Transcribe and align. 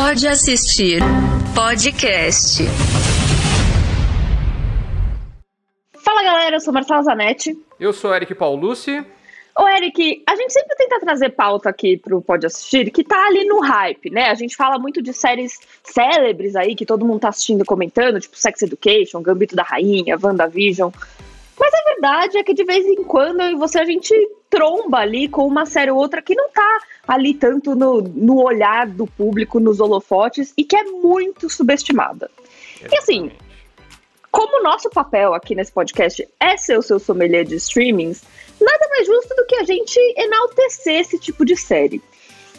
Pode 0.00 0.28
assistir 0.28 1.02
podcast. 1.56 2.62
Fala 5.98 6.22
galera, 6.22 6.54
eu 6.54 6.60
sou 6.60 6.72
Marcela 6.72 7.02
Zanetti. 7.02 7.58
Eu 7.80 7.92
sou 7.92 8.14
Eric 8.14 8.32
Paulucci. 8.36 9.04
Ô 9.58 9.66
Eric, 9.66 10.22
a 10.24 10.36
gente 10.36 10.52
sempre 10.52 10.76
tenta 10.76 11.00
trazer 11.00 11.30
pauta 11.30 11.68
aqui 11.68 11.96
pro 11.96 12.22
Pode 12.22 12.46
Assistir, 12.46 12.92
que 12.92 13.02
tá 13.02 13.26
ali 13.26 13.44
no 13.44 13.58
hype, 13.58 14.08
né? 14.08 14.30
A 14.30 14.34
gente 14.34 14.54
fala 14.54 14.78
muito 14.78 15.02
de 15.02 15.12
séries 15.12 15.58
célebres 15.82 16.54
aí, 16.54 16.76
que 16.76 16.86
todo 16.86 17.04
mundo 17.04 17.18
tá 17.18 17.30
assistindo 17.30 17.62
e 17.62 17.66
comentando, 17.66 18.20
tipo 18.20 18.38
Sex 18.38 18.62
Education, 18.62 19.20
Gambito 19.20 19.56
da 19.56 19.64
Rainha, 19.64 20.16
WandaVision. 20.22 20.92
Mas 21.58 21.74
a 21.74 21.94
verdade 21.94 22.38
é 22.38 22.44
que 22.44 22.54
de 22.54 22.64
vez 22.64 22.86
em 22.86 23.02
quando 23.02 23.40
eu 23.40 23.50
e 23.50 23.56
você 23.56 23.78
a 23.78 23.84
gente 23.84 24.14
tromba 24.48 24.98
ali 24.98 25.28
com 25.28 25.46
uma 25.46 25.66
série 25.66 25.90
ou 25.90 25.98
outra 25.98 26.22
que 26.22 26.34
não 26.34 26.48
tá 26.50 26.80
ali 27.06 27.34
tanto 27.34 27.74
no, 27.74 28.00
no 28.00 28.42
olhar 28.42 28.86
do 28.86 29.06
público, 29.06 29.58
nos 29.58 29.80
holofotes, 29.80 30.52
e 30.56 30.64
que 30.64 30.76
é 30.76 30.84
muito 30.84 31.48
subestimada. 31.50 32.30
E 32.90 32.96
assim, 32.96 33.30
como 34.30 34.60
o 34.60 34.62
nosso 34.62 34.88
papel 34.90 35.34
aqui 35.34 35.54
nesse 35.54 35.72
podcast 35.72 36.26
é 36.38 36.56
ser 36.56 36.78
o 36.78 36.82
seu 36.82 36.98
sommelier 36.98 37.44
de 37.44 37.56
streamings, 37.56 38.22
nada 38.60 38.88
mais 38.90 39.06
justo 39.06 39.34
do 39.34 39.46
que 39.46 39.56
a 39.56 39.64
gente 39.64 39.98
enaltecer 40.16 41.00
esse 41.00 41.18
tipo 41.18 41.44
de 41.44 41.56
série. 41.56 42.02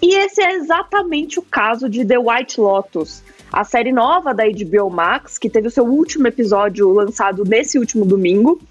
E 0.01 0.15
esse 0.15 0.41
é 0.41 0.53
exatamente 0.53 1.39
o 1.39 1.41
caso 1.41 1.89
de 1.89 2.05
The 2.05 2.17
White 2.17 2.59
Lotus, 2.59 3.21
a 3.51 3.63
série 3.63 3.91
nova 3.91 4.33
da 4.33 4.43
HBO 4.45 4.89
Max, 4.89 5.37
que 5.37 5.49
teve 5.49 5.67
o 5.67 5.71
seu 5.71 5.85
último 5.85 6.27
episódio 6.27 6.89
lançado 6.91 7.43
nesse 7.43 7.77
último 7.77 8.05
domingo, 8.05 8.61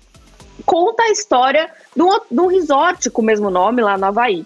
conta 0.68 1.04
a 1.04 1.10
história 1.10 1.70
de 1.96 2.02
um, 2.02 2.20
de 2.30 2.40
um 2.40 2.46
resort 2.46 3.08
com 3.08 3.22
o 3.22 3.24
mesmo 3.24 3.48
nome 3.48 3.80
lá 3.80 3.96
no 3.96 4.04
Havaí. 4.04 4.45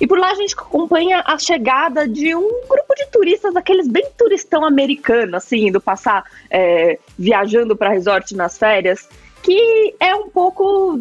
E 0.00 0.06
por 0.06 0.16
lá 0.16 0.30
a 0.30 0.34
gente 0.36 0.54
acompanha 0.54 1.24
a 1.26 1.36
chegada 1.38 2.06
de 2.06 2.36
um 2.36 2.68
grupo 2.68 2.94
de 2.94 3.06
turistas, 3.10 3.56
aqueles 3.56 3.88
bem 3.88 4.06
turistão 4.16 4.64
americano, 4.64 5.36
assim, 5.36 5.66
indo 5.66 5.80
passar 5.80 6.22
é, 6.48 7.00
viajando 7.18 7.74
para 7.74 7.90
resort 7.90 8.36
nas 8.36 8.56
férias, 8.56 9.08
que 9.42 9.92
é 9.98 10.14
um 10.14 10.28
pouco 10.28 11.00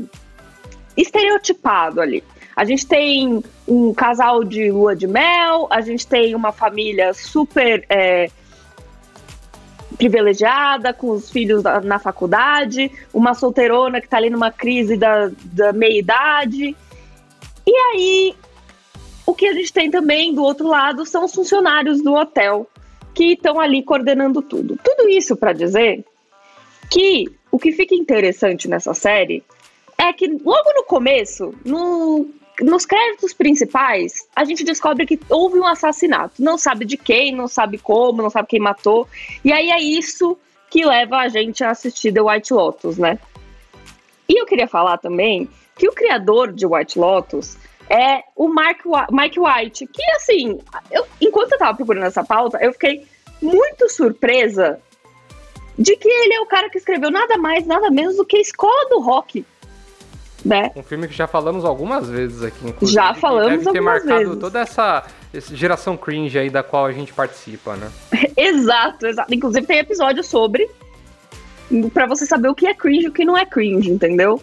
estereotipado 0.97 2.01
ali. 2.01 2.23
A 2.55 2.65
gente 2.65 2.87
tem 2.87 3.43
um 3.67 3.93
casal 3.93 4.43
de 4.43 4.71
lua 4.71 4.95
de 4.95 5.05
mel, 5.05 5.67
a 5.69 5.81
gente 5.81 6.07
tem 6.07 6.33
uma 6.33 6.51
família 6.51 7.13
super 7.13 7.85
é, 7.87 8.31
privilegiada, 9.97 10.93
com 10.93 11.11
os 11.11 11.29
filhos 11.29 11.63
na, 11.63 11.81
na 11.81 11.99
faculdade, 11.99 12.91
uma 13.13 13.33
solteirona 13.33 13.99
que 13.99 14.07
está 14.07 14.17
ali 14.17 14.29
numa 14.29 14.51
crise 14.51 14.97
da, 14.97 15.31
da 15.45 15.73
meia-idade. 15.73 16.75
E 17.65 17.75
aí, 17.75 18.35
o 19.25 19.33
que 19.33 19.47
a 19.47 19.53
gente 19.53 19.73
tem 19.73 19.89
também 19.89 20.33
do 20.33 20.43
outro 20.43 20.67
lado 20.67 21.05
são 21.05 21.25
os 21.25 21.33
funcionários 21.33 22.01
do 22.01 22.13
hotel 22.13 22.67
que 23.13 23.33
estão 23.33 23.59
ali 23.59 23.81
coordenando 23.81 24.41
tudo. 24.41 24.77
Tudo 24.83 25.09
isso 25.09 25.35
para 25.35 25.53
dizer 25.53 26.03
que 26.91 27.25
o 27.51 27.57
que 27.57 27.71
fica 27.71 27.95
interessante 27.95 28.67
nessa 28.67 28.93
série 28.93 29.43
é 29.97 30.11
que 30.11 30.27
logo 30.27 30.73
no 30.75 30.83
começo, 30.83 31.53
no 31.63 32.27
nos 32.61 32.85
créditos 32.85 33.33
principais, 33.33 34.27
a 34.35 34.43
gente 34.45 34.63
descobre 34.63 35.05
que 35.05 35.19
houve 35.29 35.59
um 35.59 35.67
assassinato. 35.67 36.41
Não 36.41 36.57
sabe 36.57 36.85
de 36.85 36.97
quem, 36.97 37.35
não 37.35 37.47
sabe 37.47 37.77
como, 37.77 38.21
não 38.21 38.29
sabe 38.29 38.47
quem 38.47 38.59
matou. 38.59 39.07
E 39.43 39.51
aí 39.51 39.69
é 39.69 39.81
isso 39.81 40.37
que 40.69 40.85
leva 40.85 41.17
a 41.17 41.27
gente 41.27 41.63
a 41.63 41.71
assistir 41.71 42.13
The 42.13 42.21
White 42.21 42.53
Lotus, 42.53 42.97
né? 42.97 43.19
E 44.27 44.39
eu 44.41 44.45
queria 44.45 44.67
falar 44.67 44.97
também 44.97 45.49
que 45.75 45.87
o 45.87 45.93
criador 45.93 46.51
de 46.51 46.65
White 46.65 46.97
Lotus 46.97 47.57
é 47.89 48.23
o 48.35 48.47
Mark, 48.47 48.81
Mike 49.11 49.39
White, 49.39 49.87
que 49.87 50.03
assim, 50.15 50.59
eu, 50.89 51.05
enquanto 51.21 51.51
eu 51.51 51.57
tava 51.57 51.75
procurando 51.75 52.05
essa 52.05 52.23
pauta, 52.23 52.57
eu 52.61 52.73
fiquei 52.73 53.05
muito 53.41 53.89
surpresa 53.89 54.79
de 55.77 55.95
que 55.95 56.07
ele 56.07 56.33
é 56.33 56.39
o 56.39 56.45
cara 56.45 56.69
que 56.69 56.77
escreveu 56.77 57.11
nada 57.11 57.37
mais, 57.37 57.65
nada 57.65 57.91
menos 57.91 58.15
do 58.15 58.25
que 58.25 58.37
Escola 58.37 58.89
do 58.89 58.99
Rock 58.99 59.45
né? 60.45 60.71
Um 60.75 60.83
filme 60.83 61.07
que 61.07 61.13
já 61.15 61.25
falamos 61.25 61.65
algumas 61.65 62.07
vezes 62.07 62.43
aqui, 62.43 62.67
inclusive. 62.67 62.93
Já 62.93 63.15
falamos 63.15 63.63
deve 63.63 63.71
ter 63.71 63.81
marcado 63.81 64.19
vezes. 64.25 64.39
toda 64.39 64.59
essa, 64.59 65.03
geração 65.33 65.97
cringe 65.97 66.37
aí 66.37 66.51
da 66.51 66.61
qual 66.61 66.85
a 66.85 66.91
gente 66.91 67.11
participa, 67.11 67.75
né? 67.75 67.89
exato, 68.37 69.07
exato. 69.07 69.33
Inclusive 69.33 69.65
tem 69.65 69.79
episódio 69.79 70.23
sobre 70.23 70.69
para 71.91 72.05
você 72.05 72.27
saber 72.27 72.47
o 72.47 72.53
que 72.53 72.67
é 72.67 72.75
cringe 72.75 73.05
e 73.05 73.09
o 73.09 73.11
que 73.11 73.25
não 73.25 73.35
é 73.35 73.43
cringe, 73.43 73.89
entendeu? 73.89 74.39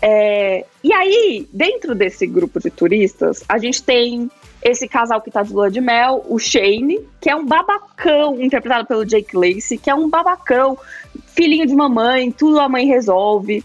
É, 0.00 0.64
e 0.82 0.92
aí, 0.92 1.48
dentro 1.52 1.94
desse 1.94 2.26
grupo 2.26 2.60
de 2.60 2.70
turistas, 2.70 3.44
a 3.48 3.58
gente 3.58 3.82
tem 3.82 4.30
esse 4.62 4.86
casal 4.86 5.20
que 5.20 5.30
tá 5.30 5.42
de 5.42 5.52
lua 5.52 5.70
de 5.70 5.80
mel, 5.80 6.24
o 6.28 6.38
Shane, 6.38 7.00
que 7.20 7.28
é 7.28 7.34
um 7.34 7.44
babacão, 7.44 8.40
interpretado 8.40 8.86
pelo 8.86 9.04
Jake 9.04 9.36
Lacey, 9.36 9.76
que 9.76 9.90
é 9.90 9.94
um 9.94 10.08
babacão, 10.08 10.78
filhinho 11.34 11.66
de 11.66 11.74
mamãe, 11.74 12.30
tudo 12.30 12.60
a 12.60 12.68
mãe 12.68 12.86
resolve. 12.86 13.64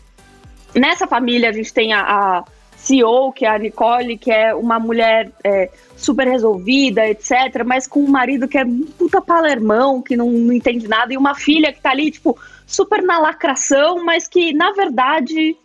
Nessa 0.78 1.08
família 1.08 1.50
a 1.50 1.54
gente 1.54 1.74
tem 1.74 1.94
a, 1.94 2.02
a 2.02 2.44
CEO, 2.76 3.34
que 3.34 3.46
é 3.46 3.50
a 3.50 3.58
Nicole, 3.58 4.18
que 4.18 4.32
é 4.32 4.54
uma 4.54 4.80
mulher 4.80 5.32
é, 5.44 5.70
super 5.96 6.28
resolvida, 6.28 7.08
etc., 7.08 7.64
mas 7.66 7.88
com 7.88 8.02
um 8.02 8.08
marido 8.08 8.48
que 8.48 8.58
é 8.58 8.64
um 8.64 8.84
puta 8.84 9.20
palermão, 9.20 10.02
que 10.02 10.16
não, 10.16 10.30
não 10.30 10.54
entende 10.54 10.88
nada, 10.88 11.12
e 11.14 11.18
uma 11.18 11.36
filha 11.36 11.74
que 11.74 11.82
tá 11.82 11.90
ali, 11.90 12.12
tipo, 12.12 12.38
super 12.66 13.02
na 13.02 13.20
lacração, 13.20 14.06
mas 14.06 14.28
que, 14.28 14.54
na 14.54 14.72
verdade, 14.72 15.58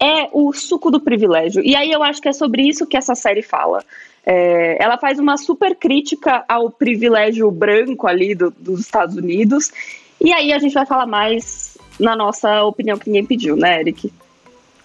é 0.00 0.28
o 0.32 0.52
suco 0.52 0.90
do 0.90 0.98
privilégio. 0.98 1.62
E 1.62 1.76
aí 1.76 1.92
eu 1.92 2.02
acho 2.02 2.22
que 2.22 2.28
é 2.28 2.32
sobre 2.32 2.66
isso 2.66 2.86
que 2.86 2.96
essa 2.96 3.14
série 3.14 3.42
fala. 3.42 3.84
É, 4.24 4.82
ela 4.82 4.96
faz 4.96 5.18
uma 5.18 5.36
super 5.36 5.76
crítica 5.76 6.44
ao 6.48 6.70
privilégio 6.70 7.50
branco 7.50 8.06
ali 8.06 8.34
do, 8.34 8.50
dos 8.50 8.80
Estados 8.80 9.16
Unidos. 9.16 9.70
E 10.18 10.32
aí 10.32 10.52
a 10.52 10.58
gente 10.58 10.72
vai 10.72 10.86
falar 10.86 11.06
mais 11.06 11.69
na 12.00 12.16
nossa 12.16 12.62
opinião 12.64 12.98
que 12.98 13.08
ninguém 13.08 13.24
pediu, 13.24 13.56
né, 13.56 13.80
Eric? 13.80 14.12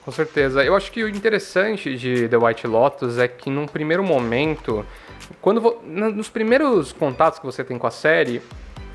Com 0.03 0.11
certeza. 0.11 0.63
Eu 0.63 0.75
acho 0.75 0.91
que 0.91 1.03
o 1.03 1.09
interessante 1.09 1.97
de 1.97 2.27
The 2.29 2.37
White 2.37 2.67
Lotus 2.67 3.17
é 3.17 3.27
que 3.27 3.49
num 3.49 3.65
primeiro 3.65 4.03
momento, 4.03 4.85
quando 5.41 5.77
nos 5.83 6.29
primeiros 6.29 6.93
contatos 6.93 7.39
que 7.39 7.45
você 7.45 7.63
tem 7.63 7.77
com 7.77 7.87
a 7.87 7.91
série, 7.91 8.39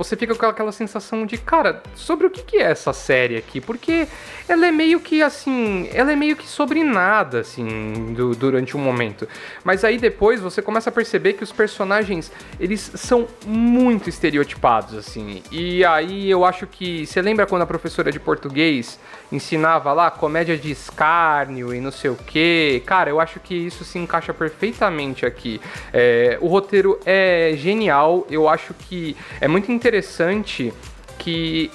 você 0.03 0.17
fica 0.17 0.35
com 0.35 0.47
aquela 0.47 0.73
sensação 0.73 1.27
de, 1.27 1.37
cara, 1.37 1.83
sobre 1.95 2.27
o 2.27 2.31
que, 2.31 2.57
é 2.57 2.63
essa 2.63 2.91
série 2.91 3.37
aqui? 3.37 3.61
Porque 3.61 4.09
ela 4.49 4.67
é 4.67 4.71
meio 4.71 4.99
que 4.99 5.23
assim, 5.23 5.91
ela 5.93 6.11
é 6.11 6.17
meio 6.17 6.37
que 6.37 6.49
sobre 6.49 6.83
nada, 6.83 7.41
assim, 7.41 8.15
do, 8.15 8.35
durante 8.35 8.75
um 8.79 8.81
momento. 8.81 9.29
Mas 9.63 9.85
aí 9.85 9.99
depois 9.99 10.41
você 10.41 10.63
começa 10.63 10.89
a 10.89 10.93
perceber 10.93 11.35
que 11.35 11.45
os 11.45 11.53
personagens, 11.53 12.33
eles 12.59 12.91
são 12.95 13.29
muito 13.45 14.09
estereotipados, 14.09 14.97
assim. 14.97 15.43
E 15.53 15.85
aí 15.85 16.31
eu 16.31 16.47
acho 16.47 16.67
que, 16.67 17.07
você 17.07 17.21
lembra 17.21 17.45
quando 17.45 17.63
a 17.63 17.67
professora 17.67 18.11
de 18.11 18.19
português 18.19 18.99
ensinava 19.31 19.93
lá 19.93 20.11
comédia 20.11 20.57
de 20.57 20.71
escárnio 20.71 21.75
e 21.75 21.81
não 21.81 21.91
sei 21.91 22.11
o 22.11 22.17
que? 22.17 22.83
Cara, 22.87 23.11
eu 23.11 23.21
acho 23.21 23.39
que 23.39 23.55
isso 23.55 23.85
se 23.85 23.99
encaixa 23.99 24.33
perfeitamente 24.33 25.27
aqui. 25.27 25.61
É, 25.93 26.39
o 26.41 26.49
roteiro 26.49 26.99
é 27.05 27.53
genial, 27.55 28.27
eu 28.31 28.49
acho 28.49 28.73
que 28.73 29.15
é 29.43 29.47
muito 29.47 29.71
interessante 29.71 29.90
interessante 29.91 30.73
que 31.19 31.69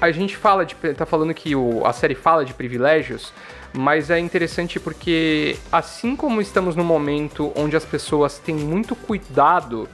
a 0.00 0.10
gente 0.12 0.36
fala 0.36 0.66
de. 0.66 0.74
tá 0.94 1.06
falando 1.06 1.32
que 1.32 1.56
o, 1.56 1.84
a 1.86 1.92
série 1.94 2.14
fala 2.14 2.44
de 2.44 2.52
privilégios, 2.52 3.32
mas 3.72 4.10
é 4.10 4.18
interessante 4.18 4.78
porque, 4.78 5.56
assim 5.72 6.14
como 6.14 6.42
estamos 6.42 6.76
num 6.76 6.84
momento 6.84 7.50
onde 7.56 7.74
as 7.74 7.86
pessoas 7.86 8.38
têm 8.38 8.54
muito 8.54 8.94
cuidado 8.94 9.88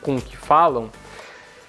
com 0.00 0.16
o 0.16 0.20
que 0.20 0.36
falam, 0.36 0.90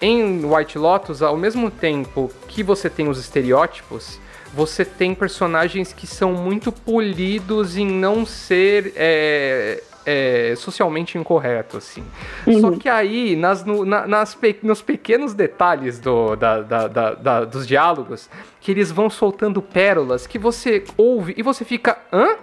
em 0.01 0.45
White 0.45 0.77
Lotus, 0.77 1.21
ao 1.21 1.35
mesmo 1.35 1.69
tempo 1.69 2.31
que 2.47 2.63
você 2.63 2.89
tem 2.89 3.09
os 3.09 3.19
estereótipos, 3.19 4.19
você 4.53 4.85
tem 4.85 5.13
personagens 5.13 5.91
que 5.91 6.07
são 6.07 6.31
muito 6.31 6.71
polidos 6.71 7.75
em 7.75 7.85
não 7.85 8.25
ser 8.25 8.93
é, 8.95 9.83
é, 10.05 10.53
socialmente 10.55 11.17
incorreto, 11.17 11.77
assim. 11.77 12.03
Uhum. 12.45 12.61
Só 12.61 12.71
que 12.71 12.87
aí, 12.87 13.35
nas, 13.35 13.65
no, 13.65 13.83
na, 13.83 14.07
nas 14.07 14.35
pe, 14.35 14.57
nos 14.61 14.81
pequenos 14.81 15.33
detalhes 15.33 15.99
do, 15.99 16.35
da, 16.35 16.61
da, 16.61 16.87
da, 16.87 17.45
dos 17.45 17.67
diálogos, 17.67 18.29
que 18.61 18.71
eles 18.71 18.91
vão 18.91 19.09
soltando 19.09 19.61
pérolas 19.61 20.27
que 20.27 20.37
você 20.37 20.83
ouve 20.97 21.33
e 21.37 21.41
você 21.41 21.65
fica, 21.65 21.97
hã? 22.13 22.35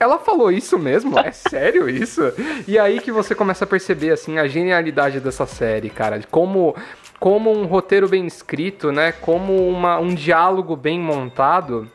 Ela 0.00 0.18
falou 0.18 0.52
isso 0.52 0.78
mesmo? 0.78 1.18
É 1.18 1.32
sério 1.32 1.88
isso? 1.88 2.22
E 2.68 2.78
aí 2.78 3.00
que 3.00 3.10
você 3.10 3.34
começa 3.34 3.64
a 3.64 3.66
perceber, 3.66 4.12
assim, 4.12 4.38
a 4.38 4.46
genialidade 4.46 5.18
dessa 5.18 5.44
série, 5.44 5.90
cara. 5.90 6.20
Como, 6.30 6.76
como 7.18 7.50
um 7.50 7.64
roteiro 7.64 8.08
bem 8.08 8.24
escrito, 8.24 8.92
né? 8.92 9.10
Como 9.10 9.68
uma, 9.68 9.98
um 9.98 10.14
diálogo 10.14 10.76
bem 10.76 11.00
montado 11.00 11.90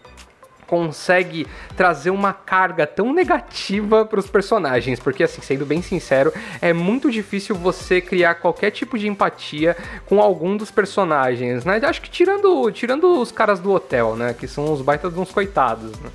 consegue 0.67 1.47
trazer 1.75 2.09
uma 2.09 2.33
carga 2.33 2.85
tão 2.85 3.13
negativa 3.13 4.05
para 4.05 4.19
os 4.19 4.27
personagens, 4.27 4.99
porque 4.99 5.23
assim, 5.23 5.41
sendo 5.41 5.65
bem 5.65 5.81
sincero, 5.81 6.33
é 6.61 6.73
muito 6.73 7.11
difícil 7.11 7.55
você 7.55 8.01
criar 8.01 8.35
qualquer 8.35 8.71
tipo 8.71 8.97
de 8.97 9.07
empatia 9.07 9.75
com 10.05 10.21
algum 10.21 10.57
dos 10.57 10.71
personagens, 10.71 11.65
né? 11.65 11.79
Acho 11.83 12.01
que 12.01 12.09
tirando, 12.09 12.71
tirando 12.71 13.21
os 13.21 13.31
caras 13.31 13.59
do 13.59 13.71
hotel, 13.71 14.15
né, 14.15 14.33
que 14.33 14.47
são 14.47 14.71
os 14.71 14.81
baitas 14.81 15.13
de 15.13 15.19
uns 15.19 15.31
coitados, 15.31 15.91
né? 15.99 16.09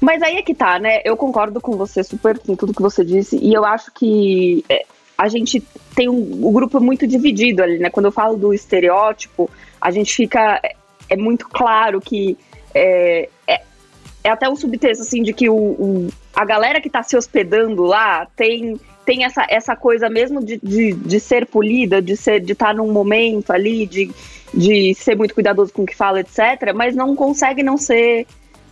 Mas 0.00 0.22
aí 0.22 0.36
é 0.36 0.42
que 0.42 0.54
tá, 0.54 0.78
né? 0.78 1.02
Eu 1.04 1.16
concordo 1.16 1.60
com 1.60 1.76
você 1.76 2.02
super 2.02 2.38
com 2.38 2.56
tudo 2.56 2.72
que 2.72 2.80
você 2.80 3.04
disse 3.04 3.36
e 3.36 3.52
eu 3.52 3.66
acho 3.66 3.92
que 3.92 4.64
é, 4.66 4.86
a 5.16 5.28
gente 5.28 5.62
tem 5.94 6.08
um, 6.08 6.48
um 6.48 6.52
grupo 6.52 6.80
muito 6.80 7.06
dividido 7.06 7.62
ali, 7.62 7.78
né? 7.78 7.90
Quando 7.90 8.06
eu 8.06 8.12
falo 8.12 8.38
do 8.38 8.54
estereótipo, 8.54 9.50
a 9.78 9.90
gente 9.90 10.14
fica. 10.14 10.58
É 11.10 11.16
muito 11.16 11.46
claro 11.48 12.00
que 12.00 12.38
é, 12.74 13.28
é, 13.46 13.60
é 14.22 14.30
até 14.30 14.48
um 14.48 14.56
subtexto 14.56 15.02
assim 15.02 15.22
de 15.22 15.32
que 15.32 15.48
o, 15.48 15.54
o, 15.54 16.08
a 16.34 16.44
galera 16.44 16.80
que 16.80 16.88
está 16.88 17.02
se 17.02 17.16
hospedando 17.16 17.82
lá 17.82 18.26
tem, 18.36 18.78
tem 19.04 19.24
essa, 19.24 19.46
essa 19.48 19.74
coisa 19.74 20.08
mesmo 20.08 20.44
de, 20.44 20.58
de, 20.62 20.92
de 20.92 21.20
ser 21.20 21.46
polida, 21.46 22.02
de 22.02 22.16
ser 22.16 22.40
de 22.40 22.52
estar 22.52 22.68
tá 22.68 22.74
num 22.74 22.92
momento 22.92 23.50
ali, 23.50 23.86
de, 23.86 24.10
de 24.52 24.94
ser 24.94 25.16
muito 25.16 25.34
cuidadoso 25.34 25.72
com 25.72 25.82
o 25.82 25.86
que 25.86 25.96
fala, 25.96 26.20
etc., 26.20 26.72
mas 26.74 26.94
não 26.94 27.16
consegue 27.16 27.62
não 27.62 27.78
ser 27.78 28.26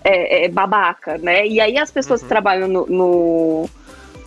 é, 0.04 0.44
é, 0.44 0.48
babaca, 0.48 1.18
né? 1.18 1.46
E 1.46 1.60
aí 1.60 1.78
as 1.78 1.90
pessoas 1.90 2.20
uhum. 2.20 2.26
que 2.26 2.28
trabalham 2.28 2.68
no, 2.68 2.86
no, 2.86 3.70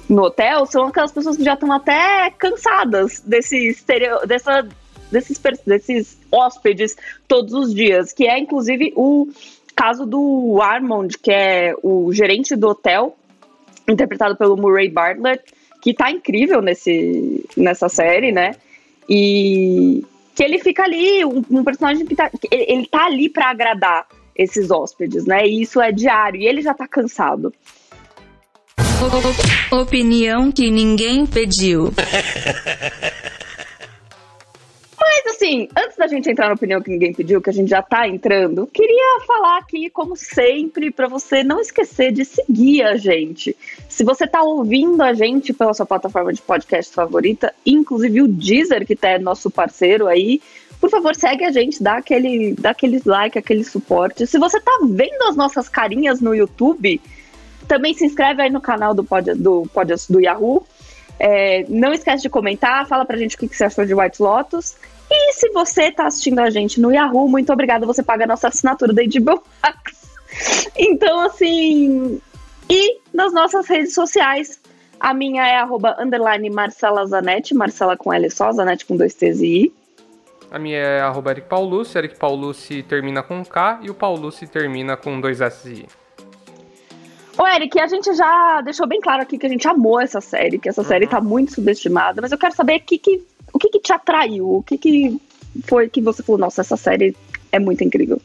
no, 0.09 0.23
hotel 0.23 0.65
são 0.65 0.87
aquelas 0.87 1.11
pessoas 1.11 1.37
que 1.37 1.43
já 1.43 1.53
estão 1.53 1.71
até 1.71 2.31
cansadas 2.31 3.21
desse 3.21 3.69
estereo, 3.69 4.25
dessa, 4.25 4.67
desses, 5.11 5.39
desses 5.65 6.17
hóspedes 6.31 6.97
todos 7.27 7.53
os 7.53 7.73
dias, 7.73 8.11
que 8.11 8.27
é 8.27 8.39
inclusive 8.39 8.91
o 8.95 9.27
caso 9.81 10.05
do 10.05 10.59
Armond, 10.61 11.17
que 11.17 11.31
é 11.31 11.73
o 11.81 12.13
gerente 12.13 12.55
do 12.55 12.67
hotel, 12.67 13.17
interpretado 13.89 14.35
pelo 14.35 14.55
Murray 14.55 14.87
Bartlett, 14.87 15.43
que 15.81 15.91
tá 15.91 16.11
incrível 16.11 16.61
nesse, 16.61 17.43
nessa 17.57 17.89
série, 17.89 18.31
né? 18.31 18.51
E 19.09 20.05
que 20.35 20.43
ele 20.43 20.59
fica 20.59 20.83
ali, 20.83 21.25
um, 21.25 21.43
um 21.49 21.63
personagem 21.63 22.05
que 22.05 22.15
tá, 22.15 22.29
ele, 22.51 22.65
ele 22.67 22.85
tá 22.85 23.07
ali 23.07 23.27
para 23.27 23.49
agradar 23.49 24.05
esses 24.35 24.69
hóspedes, 24.69 25.25
né? 25.25 25.47
E 25.47 25.63
isso 25.63 25.81
é 25.81 25.91
diário, 25.91 26.39
e 26.39 26.45
ele 26.45 26.61
já 26.61 26.75
tá 26.75 26.87
cansado. 26.87 27.51
Opinião 29.71 30.51
que 30.51 30.69
ninguém 30.69 31.25
pediu. 31.25 31.91
Mas 35.01 35.35
assim, 35.35 35.67
antes 35.75 35.97
da 35.97 36.05
gente 36.05 36.29
entrar 36.29 36.47
na 36.47 36.53
opinião 36.53 36.79
que 36.79 36.91
ninguém 36.91 37.11
pediu, 37.11 37.41
que 37.41 37.49
a 37.49 37.53
gente 37.53 37.69
já 37.69 37.81
tá 37.81 38.07
entrando, 38.07 38.67
queria 38.67 39.19
falar 39.25 39.57
aqui, 39.57 39.89
como 39.89 40.15
sempre, 40.15 40.91
para 40.91 41.07
você 41.07 41.43
não 41.43 41.59
esquecer 41.59 42.11
de 42.11 42.23
seguir 42.23 42.83
a 42.83 42.95
gente. 42.95 43.57
Se 43.89 44.03
você 44.03 44.27
tá 44.27 44.43
ouvindo 44.43 45.01
a 45.01 45.11
gente 45.13 45.53
pela 45.53 45.73
sua 45.73 45.87
plataforma 45.87 46.31
de 46.31 46.41
podcast 46.43 46.93
favorita, 46.93 47.51
inclusive 47.65 48.21
o 48.21 48.27
Deezer, 48.27 48.85
que 48.85 48.95
tá 48.95 49.09
é 49.09 49.17
nosso 49.19 49.49
parceiro 49.49 50.07
aí, 50.07 50.39
por 50.79 50.91
favor, 50.91 51.15
segue 51.15 51.45
a 51.45 51.51
gente, 51.51 51.81
dá 51.81 51.97
aquele, 51.97 52.53
dá 52.53 52.69
aquele 52.69 53.01
like, 53.03 53.39
aquele 53.39 53.63
suporte. 53.63 54.27
Se 54.27 54.37
você 54.37 54.59
tá 54.59 54.79
vendo 54.87 55.23
as 55.23 55.35
nossas 55.35 55.67
carinhas 55.67 56.21
no 56.21 56.35
YouTube, 56.35 57.01
também 57.67 57.95
se 57.95 58.05
inscreve 58.05 58.43
aí 58.43 58.51
no 58.51 58.61
canal 58.61 58.93
do 58.93 59.03
Pod, 59.03 59.33
do, 59.33 59.67
Pod, 59.73 59.93
do 60.09 60.19
Yahoo. 60.19 60.63
É, 61.19 61.65
não 61.69 61.93
esquece 61.93 62.23
de 62.23 62.29
comentar, 62.29 62.87
fala 62.87 63.05
pra 63.05 63.17
gente 63.17 63.35
o 63.35 63.39
que, 63.39 63.47
que 63.47 63.55
você 63.55 63.65
achou 63.65 63.85
de 63.85 63.93
White 63.93 64.21
Lotus. 64.21 64.75
E 65.13 65.33
se 65.33 65.49
você 65.49 65.89
está 65.89 66.07
assistindo 66.07 66.39
a 66.39 66.49
gente 66.49 66.79
no 66.79 66.91
Yahoo, 66.91 67.27
muito 67.27 67.51
obrigada, 67.51 67.85
você 67.85 68.01
paga 68.01 68.23
a 68.23 68.27
nossa 68.27 68.47
assinatura 68.47 68.93
da 68.93 69.03
HBO 69.03 69.43
Max. 69.61 70.09
Então, 70.77 71.19
assim. 71.19 72.21
E 72.69 72.99
nas 73.13 73.33
nossas 73.33 73.67
redes 73.67 73.93
sociais. 73.93 74.59
A 74.97 75.15
minha 75.15 75.45
é 75.45 75.57
arroba 75.57 75.97
underline 75.99 76.47
Marcela 76.51 77.03
Zanetti, 77.07 77.55
Marcela 77.55 77.97
com 77.97 78.13
L 78.13 78.29
só, 78.29 78.51
Zanetti 78.51 78.85
com 78.85 78.95
dois 78.95 79.15
T's 79.15 79.41
e 79.41 79.63
I. 79.63 79.73
A 80.51 80.59
minha 80.59 80.77
é 80.77 81.01
arroba 81.01 81.31
Eric 81.31 81.47
Paulucci, 81.47 81.97
Eric 81.97 82.19
Paulucci 82.19 82.83
termina 82.83 83.23
com 83.23 83.43
K 83.43 83.79
e 83.81 83.89
o 83.89 83.95
Paulucci 83.95 84.45
termina 84.45 84.95
com 84.95 85.19
dois 85.19 85.41
S 85.41 85.67
e 85.67 85.73
I. 85.73 85.87
Ô, 87.35 87.47
Eric, 87.47 87.79
a 87.79 87.87
gente 87.87 88.13
já 88.13 88.61
deixou 88.61 88.85
bem 88.85 89.01
claro 89.01 89.23
aqui 89.23 89.37
que 89.37 89.45
a 89.47 89.49
gente 89.49 89.67
amou 89.67 89.99
essa 89.99 90.21
série, 90.21 90.59
que 90.59 90.69
essa 90.69 90.81
uhum. 90.81 90.87
série 90.87 91.07
tá 91.07 91.19
muito 91.19 91.53
subestimada, 91.53 92.21
mas 92.21 92.31
eu 92.31 92.37
quero 92.37 92.53
saber 92.53 92.81
que, 92.81 92.99
que 92.99 93.15
o 93.15 93.23
que, 93.61 93.69
que 93.69 93.79
te 93.79 93.93
atraiu? 93.93 94.57
O 94.57 94.63
que, 94.63 94.77
que 94.77 95.21
foi 95.65 95.87
que 95.87 96.01
você 96.01 96.23
falou, 96.23 96.39
nossa, 96.39 96.61
essa 96.61 96.75
série 96.75 97.15
é 97.51 97.59
muito 97.59 97.83
incrível? 97.83 98.19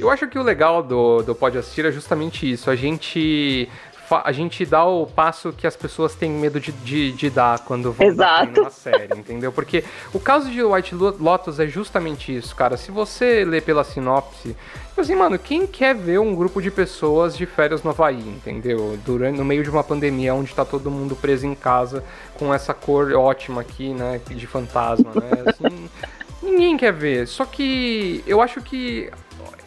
Eu 0.00 0.08
acho 0.10 0.28
que 0.28 0.38
o 0.38 0.42
legal 0.42 0.82
do, 0.82 1.22
do 1.22 1.34
Pode 1.34 1.58
Assistir 1.58 1.84
é 1.84 1.90
justamente 1.90 2.50
isso. 2.50 2.70
A 2.70 2.76
gente 2.76 3.68
a 4.10 4.32
gente 4.32 4.64
dá 4.64 4.84
o 4.84 5.06
passo 5.06 5.52
que 5.52 5.66
as 5.66 5.76
pessoas 5.76 6.14
têm 6.14 6.30
medo 6.30 6.58
de, 6.60 6.72
de, 6.72 7.12
de 7.12 7.30
dar 7.30 7.58
quando 7.60 7.92
vão 7.92 8.06
Exato. 8.06 8.60
uma 8.60 8.70
série, 8.70 9.14
entendeu? 9.16 9.52
Porque 9.52 9.84
o 10.12 10.20
caso 10.20 10.50
de 10.50 10.62
White 10.62 10.94
Lotus 10.94 11.60
é 11.60 11.66
justamente 11.66 12.34
isso, 12.34 12.54
cara. 12.54 12.76
Se 12.76 12.90
você 12.90 13.44
ler 13.44 13.62
pela 13.62 13.84
sinopse, 13.84 14.56
tipo 14.88 15.00
assim, 15.00 15.14
mano, 15.14 15.38
quem 15.38 15.66
quer 15.66 15.94
ver 15.94 16.18
um 16.18 16.34
grupo 16.34 16.60
de 16.62 16.70
pessoas 16.70 17.36
de 17.36 17.46
férias 17.46 17.82
no 17.82 17.90
Havaí, 17.90 18.28
entendeu? 18.28 18.98
Durante, 19.04 19.36
no 19.36 19.44
meio 19.44 19.62
de 19.62 19.70
uma 19.70 19.84
pandemia 19.84 20.34
onde 20.34 20.54
tá 20.54 20.64
todo 20.64 20.90
mundo 20.90 21.14
preso 21.14 21.46
em 21.46 21.54
casa 21.54 22.02
com 22.38 22.52
essa 22.52 22.72
cor 22.72 23.12
ótima 23.12 23.60
aqui, 23.60 23.92
né? 23.92 24.20
De 24.26 24.46
fantasma, 24.46 25.12
né? 25.14 25.30
Assim, 25.46 25.88
ninguém 26.42 26.76
quer 26.76 26.92
ver. 26.92 27.26
Só 27.26 27.44
que 27.44 28.22
eu 28.26 28.40
acho 28.40 28.60
que 28.60 29.10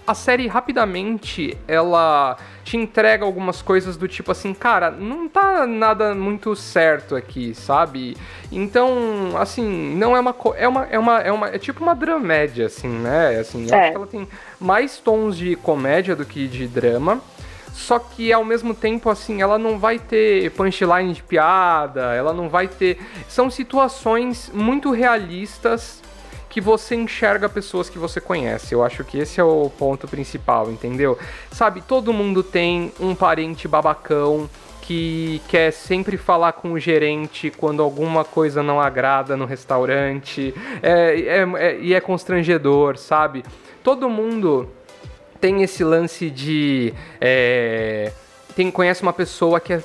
a 0.05 0.13
série 0.13 0.47
rapidamente 0.47 1.57
ela 1.67 2.37
te 2.63 2.77
entrega 2.77 3.25
algumas 3.25 3.61
coisas 3.61 3.97
do 3.97 4.07
tipo 4.07 4.31
assim, 4.31 4.53
cara, 4.53 4.91
não 4.91 5.27
tá 5.27 5.65
nada 5.65 6.13
muito 6.15 6.55
certo 6.55 7.15
aqui, 7.15 7.53
sabe? 7.53 8.17
Então, 8.51 9.33
assim, 9.37 9.95
não 9.95 10.15
é 10.15 10.19
uma 10.19 10.35
é 10.55 10.67
uma 10.67 10.85
é 10.85 10.99
uma 10.99 11.19
é, 11.19 11.31
uma, 11.31 11.47
é 11.49 11.57
tipo 11.57 11.83
uma 11.83 11.95
dramédia 11.95 12.65
assim, 12.65 12.89
né? 12.89 13.39
Assim, 13.39 13.67
eu 13.67 13.75
é. 13.75 13.79
acho 13.79 13.89
que 13.91 13.97
ela 13.97 14.07
tem 14.07 14.27
mais 14.59 14.97
tons 14.97 15.37
de 15.37 15.55
comédia 15.55 16.15
do 16.15 16.25
que 16.25 16.47
de 16.47 16.67
drama. 16.67 17.21
Só 17.73 17.99
que 17.99 18.33
ao 18.33 18.43
mesmo 18.43 18.73
tempo, 18.73 19.09
assim, 19.09 19.41
ela 19.41 19.57
não 19.57 19.79
vai 19.79 19.97
ter 19.97 20.51
punchline 20.51 21.13
de 21.13 21.23
piada, 21.23 22.13
ela 22.13 22.33
não 22.33 22.49
vai 22.49 22.67
ter. 22.67 22.99
São 23.29 23.49
situações 23.49 24.51
muito 24.53 24.91
realistas 24.91 26.01
que 26.51 26.59
você 26.59 26.95
enxerga 26.95 27.47
pessoas 27.47 27.89
que 27.89 27.97
você 27.97 28.19
conhece. 28.19 28.75
Eu 28.75 28.83
acho 28.83 29.05
que 29.05 29.17
esse 29.17 29.39
é 29.39 29.43
o 29.43 29.69
ponto 29.69 30.05
principal, 30.05 30.69
entendeu? 30.69 31.17
Sabe, 31.49 31.81
todo 31.81 32.11
mundo 32.11 32.43
tem 32.43 32.91
um 32.99 33.15
parente 33.15 33.69
babacão 33.69 34.49
que 34.81 35.41
quer 35.47 35.71
sempre 35.71 36.17
falar 36.17 36.51
com 36.51 36.73
o 36.73 36.79
gerente 36.79 37.49
quando 37.49 37.81
alguma 37.81 38.25
coisa 38.25 38.61
não 38.61 38.81
agrada 38.81 39.37
no 39.37 39.45
restaurante. 39.45 40.53
É, 40.83 41.21
é, 41.21 41.67
é, 41.67 41.79
e 41.79 41.93
é 41.93 42.01
constrangedor, 42.01 42.97
sabe? 42.97 43.45
Todo 43.81 44.09
mundo 44.09 44.67
tem 45.39 45.63
esse 45.63 45.85
lance 45.85 46.29
de. 46.29 46.93
É, 47.21 48.11
tem, 48.57 48.69
conhece 48.69 49.01
uma 49.03 49.13
pessoa 49.13 49.61
que 49.61 49.71
é 49.71 49.81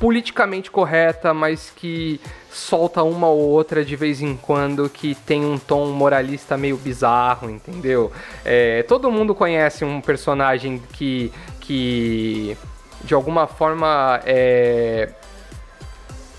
politicamente 0.00 0.70
correta, 0.70 1.34
mas 1.34 1.70
que 1.76 2.18
solta 2.50 3.02
uma 3.02 3.28
ou 3.28 3.50
outra 3.50 3.84
de 3.84 3.94
vez 3.96 4.20
em 4.20 4.36
quando 4.36 4.88
que 4.88 5.14
tem 5.14 5.44
um 5.44 5.58
tom 5.58 5.86
moralista 5.88 6.56
meio 6.56 6.76
bizarro, 6.76 7.50
entendeu? 7.50 8.10
É, 8.44 8.82
todo 8.84 9.10
mundo 9.10 9.34
conhece 9.34 9.84
um 9.84 10.00
personagem 10.00 10.82
que, 10.92 11.32
que 11.60 12.56
de 13.04 13.14
alguma 13.14 13.46
forma 13.46 14.20
é, 14.24 15.10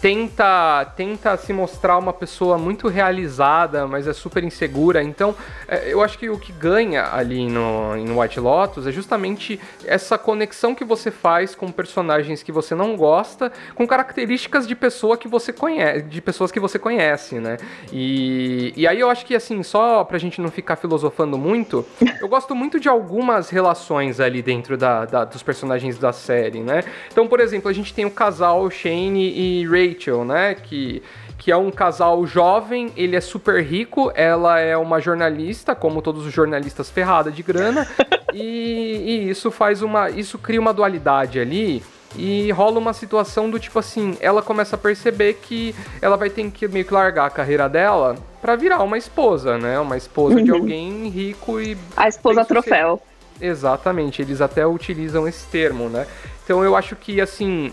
tenta, 0.01 0.85
tenta 0.95 1.35
se 1.37 1.51
mostrar 1.51 1.97
uma 1.97 2.13
pessoa 2.13 2.57
muito 2.57 2.87
realizada, 2.87 3.85
mas 3.85 4.07
é 4.07 4.13
super 4.13 4.43
insegura. 4.43 5.03
Então, 5.03 5.35
é, 5.67 5.91
eu 5.91 6.01
acho 6.01 6.17
que 6.17 6.29
o 6.29 6.37
que 6.37 6.51
ganha 6.51 7.13
ali 7.13 7.47
no, 7.49 8.19
White 8.19 8.39
Lotus 8.39 8.87
é 8.87 8.91
justamente 8.91 9.59
essa 9.85 10.17
conexão 10.17 10.73
que 10.73 10.85
você 10.85 11.11
faz 11.11 11.53
com 11.53 11.71
personagens 11.71 12.41
que 12.41 12.51
você 12.51 12.73
não 12.73 12.95
gosta, 12.95 13.51
com 13.75 13.85
características 13.85 14.67
de 14.67 14.75
pessoa 14.75 15.17
que 15.17 15.27
você 15.27 15.51
conhece, 15.51 16.03
de 16.03 16.21
pessoas 16.21 16.51
que 16.51 16.59
você 16.59 16.79
conhece, 16.79 17.35
né? 17.35 17.57
E, 17.91 18.73
e 18.75 18.87
aí 18.87 18.99
eu 18.99 19.09
acho 19.09 19.25
que 19.25 19.35
assim, 19.35 19.61
só 19.63 20.03
pra 20.03 20.17
gente 20.17 20.41
não 20.41 20.49
ficar 20.49 20.77
filosofando 20.77 21.37
muito, 21.37 21.85
eu 22.21 22.27
gosto 22.27 22.55
muito 22.55 22.79
de 22.79 22.87
algumas 22.87 23.49
relações 23.49 24.19
ali 24.19 24.41
dentro 24.41 24.77
da, 24.77 25.05
da 25.05 25.25
dos 25.25 25.43
personagens 25.43 25.97
da 25.97 26.13
série, 26.13 26.61
né? 26.61 26.83
Então, 27.11 27.27
por 27.27 27.39
exemplo, 27.39 27.69
a 27.69 27.73
gente 27.73 27.93
tem 27.93 28.05
o 28.05 28.11
casal 28.11 28.69
Shane 28.69 29.29
e 29.29 29.67
Ray 29.67 29.88
Rachel, 29.89 30.23
né? 30.25 30.55
Que, 30.55 31.01
que 31.37 31.51
é 31.51 31.57
um 31.57 31.71
casal 31.71 32.25
jovem, 32.25 32.91
ele 32.95 33.15
é 33.15 33.21
super 33.21 33.63
rico, 33.63 34.11
ela 34.15 34.59
é 34.59 34.75
uma 34.77 34.99
jornalista, 34.99 35.75
como 35.75 36.01
todos 36.01 36.25
os 36.25 36.33
jornalistas 36.33 36.89
ferrada 36.89 37.31
de 37.31 37.41
grana, 37.43 37.87
e, 38.33 38.43
e 38.43 39.29
isso 39.29 39.49
faz 39.51 39.81
uma. 39.81 40.09
Isso 40.09 40.37
cria 40.37 40.59
uma 40.59 40.73
dualidade 40.73 41.39
ali. 41.39 41.83
E 42.15 42.49
rola 42.51 42.79
uma 42.79 42.91
situação 42.91 43.51
do 43.51 43.59
tipo 43.59 43.77
assim, 43.77 44.17
ela 44.19 44.41
começa 44.41 44.75
a 44.75 44.79
perceber 44.79 45.35
que 45.35 45.75
ela 46.01 46.17
vai 46.17 46.27
ter 46.27 46.49
que 46.49 46.67
meio 46.67 46.83
que 46.83 46.91
largar 46.91 47.27
a 47.27 47.29
carreira 47.29 47.69
dela 47.69 48.15
para 48.41 48.55
virar 48.55 48.81
uma 48.81 48.97
esposa, 48.97 49.59
né? 49.59 49.79
Uma 49.79 49.95
esposa 49.95 50.37
uhum. 50.37 50.43
de 50.43 50.51
alguém 50.51 51.07
rico 51.09 51.61
e. 51.61 51.77
A 51.95 52.07
esposa 52.07 52.43
troféu. 52.43 52.99
Exatamente, 53.41 54.21
eles 54.21 54.41
até 54.41 54.65
utilizam 54.65 55.27
esse 55.27 55.45
termo, 55.47 55.87
né? 55.87 56.05
Então 56.43 56.63
eu 56.63 56.75
acho 56.75 56.95
que 56.95 57.21
assim, 57.21 57.71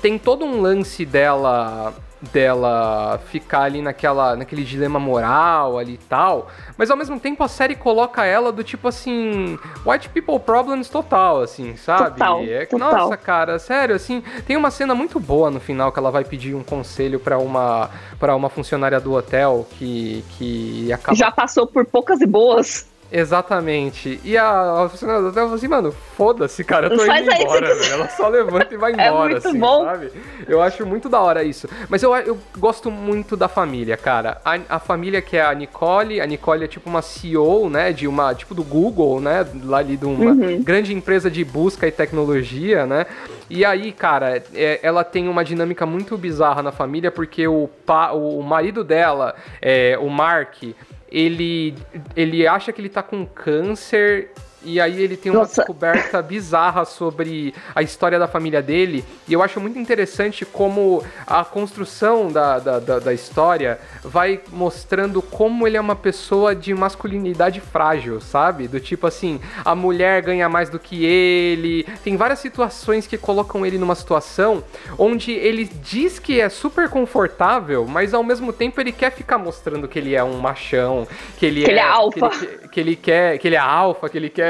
tem 0.00 0.18
todo 0.18 0.44
um 0.44 0.60
lance 0.60 1.04
dela 1.04 1.94
dela 2.32 3.18
ficar 3.30 3.62
ali 3.62 3.80
naquela, 3.80 4.36
naquele 4.36 4.62
dilema 4.62 4.98
moral 4.98 5.78
ali 5.78 5.94
e 5.94 5.98
tal, 5.98 6.48
mas 6.76 6.90
ao 6.90 6.96
mesmo 6.96 7.18
tempo 7.18 7.42
a 7.42 7.48
série 7.48 7.74
coloca 7.74 8.24
ela 8.24 8.52
do 8.52 8.62
tipo 8.62 8.88
assim, 8.88 9.58
white 9.86 10.08
people 10.10 10.38
problems 10.38 10.88
total, 10.88 11.40
assim, 11.40 11.76
sabe? 11.76 12.18
Total, 12.18 12.42
é, 12.42 12.66
total. 12.66 12.92
Nossa, 12.92 13.16
cara, 13.16 13.58
sério, 13.58 13.94
assim, 13.94 14.22
tem 14.46 14.56
uma 14.56 14.70
cena 14.70 14.94
muito 14.94 15.18
boa 15.18 15.50
no 15.50 15.60
final 15.60 15.90
que 15.90 15.98
ela 15.98 16.10
vai 16.10 16.24
pedir 16.24 16.54
um 16.54 16.62
conselho 16.62 17.18
para 17.18 17.38
uma 17.38 17.90
para 18.18 18.36
uma 18.36 18.50
funcionária 18.50 19.00
do 19.00 19.14
hotel 19.14 19.66
que 19.78 20.22
que 20.36 20.92
acaba 20.92 21.16
Já 21.16 21.30
passou 21.30 21.66
por 21.66 21.86
poucas 21.86 22.20
e 22.20 22.26
boas. 22.26 22.89
Exatamente. 23.12 24.20
E 24.24 24.36
a, 24.36 24.84
a 24.84 24.88
funcionária 24.88 25.22
do 25.22 25.28
hotel 25.28 25.42
falou 25.44 25.56
assim, 25.56 25.68
mano, 25.68 25.92
foda-se, 26.16 26.62
cara, 26.64 26.86
eu 26.86 26.96
tô 26.98 27.04
Faz 27.06 27.22
indo 27.24 27.32
embora. 27.34 27.74
velho. 27.74 27.92
Ela 27.92 28.08
só 28.08 28.28
levanta 28.28 28.72
e 28.74 28.76
vai 28.76 28.92
É 28.98 29.08
embora, 29.08 29.30
muito 29.30 29.48
assim, 29.48 29.58
bom. 29.58 29.84
sabe? 29.84 30.12
Eu 30.46 30.60
acho 30.62 30.86
muito 30.86 31.08
da 31.08 31.20
hora 31.20 31.42
isso. 31.42 31.68
Mas 31.88 32.02
eu, 32.02 32.14
eu 32.16 32.38
gosto 32.58 32.90
muito 32.90 33.36
da 33.36 33.48
família, 33.48 33.96
cara. 33.96 34.40
A, 34.44 34.58
a 34.68 34.78
família 34.78 35.20
que 35.22 35.36
é 35.36 35.42
a 35.44 35.52
Nicole, 35.54 36.20
a 36.20 36.26
Nicole 36.26 36.64
é 36.64 36.68
tipo 36.68 36.88
uma 36.88 37.02
CEO, 37.02 37.68
né, 37.70 37.92
de 37.92 38.06
uma, 38.06 38.34
tipo 38.34 38.54
do 38.54 38.62
Google, 38.62 39.20
né, 39.20 39.46
lá 39.64 39.78
ali 39.78 39.96
de 39.96 40.04
uma 40.06 40.30
Uhum. 40.30 40.62
grande 40.62 40.92
empresa 40.94 41.30
de 41.30 41.44
busca 41.44 41.86
e 41.86 41.90
tecnologia, 41.90 42.86
né? 42.86 43.06
E 43.48 43.64
aí, 43.64 43.90
cara, 43.90 44.42
é- 44.54 44.78
ela 44.82 45.02
tem 45.02 45.28
uma 45.28 45.44
dinâmica 45.44 45.84
muito 45.86 46.16
bizarra 46.16 46.62
na 46.62 46.70
família, 46.72 47.10
porque 47.10 47.46
o, 47.48 47.68
pa, 47.84 48.12
o 48.12 48.40
marido 48.42 48.84
dela, 48.84 49.34
é, 49.60 49.98
o 50.00 50.08
Mark, 50.08 50.62
ele, 51.10 51.74
ele 52.14 52.46
acha 52.46 52.72
que 52.72 52.80
ele 52.80 52.88
tá 52.88 53.02
com 53.02 53.26
câncer. 53.26 54.30
E 54.62 54.80
aí 54.80 55.02
ele 55.02 55.16
tem 55.16 55.32
uma 55.32 55.40
Nossa. 55.40 55.56
descoberta 55.56 56.20
bizarra 56.22 56.84
sobre 56.84 57.54
a 57.74 57.82
história 57.82 58.18
da 58.18 58.28
família 58.28 58.62
dele. 58.62 59.04
E 59.26 59.32
eu 59.32 59.42
acho 59.42 59.60
muito 59.60 59.78
interessante 59.78 60.44
como 60.44 61.02
a 61.26 61.44
construção 61.44 62.30
da, 62.30 62.58
da, 62.58 62.78
da, 62.78 62.98
da 62.98 63.14
história 63.14 63.78
vai 64.02 64.40
mostrando 64.52 65.22
como 65.22 65.66
ele 65.66 65.76
é 65.76 65.80
uma 65.80 65.96
pessoa 65.96 66.54
de 66.54 66.74
masculinidade 66.74 67.60
frágil, 67.60 68.20
sabe? 68.20 68.68
Do 68.68 68.80
tipo 68.80 69.06
assim, 69.06 69.40
a 69.64 69.74
mulher 69.74 70.22
ganha 70.22 70.48
mais 70.48 70.68
do 70.68 70.78
que 70.78 71.04
ele. 71.04 71.86
Tem 72.04 72.16
várias 72.16 72.38
situações 72.38 73.06
que 73.06 73.16
colocam 73.16 73.64
ele 73.64 73.78
numa 73.78 73.94
situação 73.94 74.62
onde 74.98 75.32
ele 75.32 75.64
diz 75.64 76.18
que 76.18 76.40
é 76.40 76.48
super 76.48 76.88
confortável, 76.88 77.86
mas 77.86 78.12
ao 78.12 78.22
mesmo 78.22 78.52
tempo 78.52 78.80
ele 78.80 78.92
quer 78.92 79.10
ficar 79.10 79.38
mostrando 79.38 79.88
que 79.88 79.98
ele 79.98 80.14
é 80.14 80.22
um 80.22 80.38
machão, 80.38 81.06
que 81.38 81.46
ele 81.46 81.64
Que 81.64 81.70
é. 81.70 81.72
ele 81.72 81.80
é 81.80 81.82
alfa. 81.82 82.28
Que 82.30 82.44
ele, 82.44 82.68
que 82.68 82.80
ele 82.80 82.96
quer. 82.96 83.38
Que 83.38 83.48
ele 83.48 83.56
é 83.56 83.58
alfa, 83.58 84.08
que 84.08 84.18
ele 84.18 84.28
quer. 84.28 84.49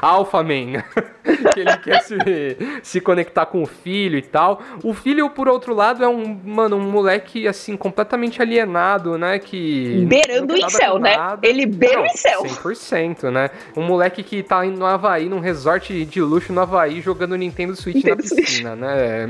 Alfa 0.00 0.42
man. 0.42 0.82
que 1.52 1.60
ele 1.60 1.76
quer 1.78 2.00
se, 2.02 2.16
se 2.82 3.00
conectar 3.00 3.46
com 3.46 3.62
o 3.62 3.66
filho 3.66 4.18
e 4.18 4.22
tal. 4.22 4.62
O 4.82 4.94
filho, 4.94 5.28
por 5.30 5.48
outro 5.48 5.74
lado, 5.74 6.04
é 6.04 6.08
um, 6.08 6.40
mano, 6.44 6.76
um 6.76 6.90
moleque, 6.90 7.48
assim, 7.48 7.76
completamente 7.76 8.40
alienado, 8.40 9.18
né? 9.18 9.38
Que. 9.38 10.04
Beirando 10.06 10.54
o 10.54 10.56
incel, 10.56 10.98
né? 10.98 11.16
Ele 11.42 11.66
beira 11.66 12.02
o 12.02 12.06
incel. 12.06 12.42
100%, 12.42 13.30
né? 13.30 13.50
Um 13.76 13.82
moleque 13.82 14.22
que 14.22 14.42
tá 14.42 14.64
indo 14.64 14.78
no 14.78 14.86
Havaí, 14.86 15.28
num 15.28 15.40
resort 15.40 16.04
de 16.04 16.20
luxo 16.20 16.52
no 16.52 16.60
Havaí, 16.60 17.00
jogando 17.00 17.36
Nintendo 17.36 17.74
Switch 17.74 17.96
Nintendo 17.96 18.16
na 18.16 18.22
piscina, 18.22 18.76
né? 18.76 19.28